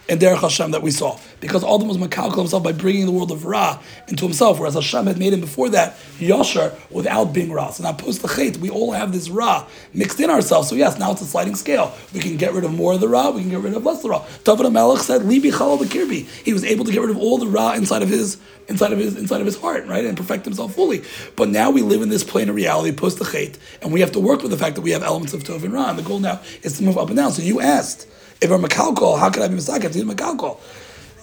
[0.07, 1.19] in Derech Hashem that we saw.
[1.39, 5.07] Because Adam was Makalkal himself by bringing the world of Ra into himself, whereas Hashem
[5.07, 7.71] had made him before that Yashar without being Ra.
[7.71, 10.69] So now post the Chet, we all have this Ra mixed in ourselves.
[10.69, 11.93] So yes, now it's a sliding scale.
[12.13, 13.97] We can get rid of more of the Ra, we can get rid of less
[13.97, 14.25] of the Ra.
[14.43, 16.27] David Melech said, Libi Chalal Bekirbi.
[16.43, 18.37] He was able to get rid of all the Ra inside of his
[18.67, 21.03] inside of his inside of his heart, right, and perfect himself fully.
[21.35, 24.11] But now we live in this plane of reality, post the Chet, and we have
[24.13, 25.89] to work with the fact that we have elements of Tov and Ra.
[25.89, 27.31] And the goal now is to move up and down.
[27.31, 28.07] So you asked,
[28.41, 29.93] If I'm a Makalkal, how can I be Misakin?
[29.93, 30.59] He's Makalkal.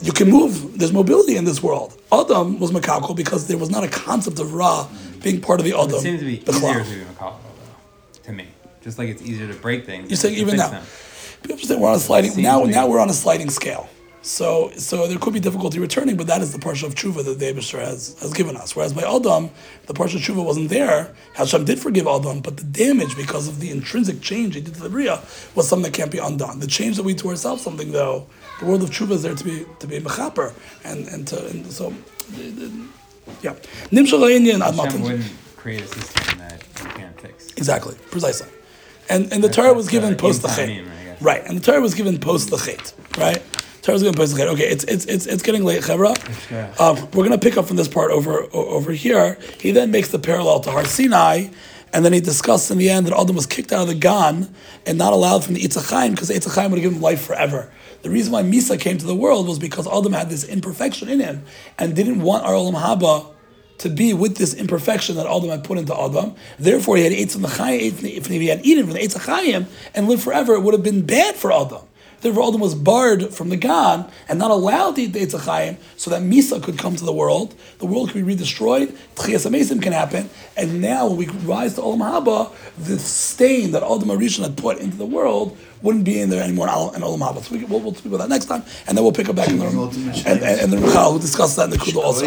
[0.00, 0.78] You can move.
[0.78, 1.96] There's mobility in this world.
[2.10, 4.88] Adam was Makalkal because there was not a concept of Ra
[5.22, 5.96] being part of the Adam.
[5.96, 8.48] It seems to be easier to be Makal, though, to me.
[8.82, 10.10] Just like it's easier to break things.
[10.10, 10.70] You're saying even now.
[10.70, 10.84] them.
[11.44, 12.64] People say we're on a sliding now.
[12.64, 13.88] Now we're on a sliding scale.
[14.22, 17.38] So so there could be difficulty returning, but that is the parsha of tshuva that
[17.40, 18.76] the Abishur has has given us.
[18.76, 19.50] Whereas by Adam,
[19.86, 21.12] the parsha of tshuva wasn't there.
[21.34, 24.80] Hashem did forgive Adam, but the damage because of the intrinsic change he did to
[24.80, 25.20] the bria
[25.56, 26.60] was something that can't be undone.
[26.60, 28.26] The change that we do ourselves, something though,
[28.60, 30.54] the world of tshuva is there to be to be mechaper
[30.84, 31.92] and and to and so
[33.42, 33.54] yeah.
[33.90, 37.52] Nimshal ad Hashem wouldn't create a system that you can't fix.
[37.56, 38.48] Exactly, precisely.
[39.08, 40.68] And and the Torah was given post the Yom chet.
[40.68, 41.22] Ta'amim, I guess.
[41.22, 42.94] Right, and the Torah was given post the chet.
[43.18, 43.42] Right,
[43.82, 44.48] Torah was given post the.
[44.48, 46.14] Okay, it's it's it's it's getting late, Chevra.
[46.80, 49.38] Um, we're gonna pick up from this part over over here.
[49.60, 51.48] He then makes the parallel to Har Sinai,
[51.92, 54.54] and then he discusses in the end that Adam was kicked out of the Gan
[54.86, 57.02] and not allowed from the Eitz HaChayim because the Eitz HaChayim would have given him
[57.02, 57.72] life forever.
[58.02, 61.18] The reason why Misa came to the world was because Adam had this imperfection in
[61.18, 61.44] him
[61.78, 63.34] and didn't want our Olam Haba
[63.78, 66.36] to be with this imperfection that Adam had put into Adam.
[66.56, 68.04] Therefore, he had Eitz from the Chayim.
[68.04, 71.04] If he had eaten from the Eitz Chayim and lived forever, it would have been
[71.04, 71.82] bad for Adam.
[72.22, 76.10] Therefore, Adam was barred from the Gan and not allowed to eat the Eitzachayim so
[76.10, 77.54] that Misa could come to the world.
[77.78, 78.96] The world could be redestroyed.
[79.16, 80.30] Techias Hameisim can happen.
[80.56, 84.78] And now, when we rise to Olam Haba, the stain that Adam Arishon had put
[84.78, 87.42] into the world wouldn't be in there anymore in Olam Haba.
[87.42, 89.48] So we, we'll, we'll speak about that next time, and then we'll pick up back
[89.48, 92.24] in the and, and, and then Michal will discuss that in the Kudo also.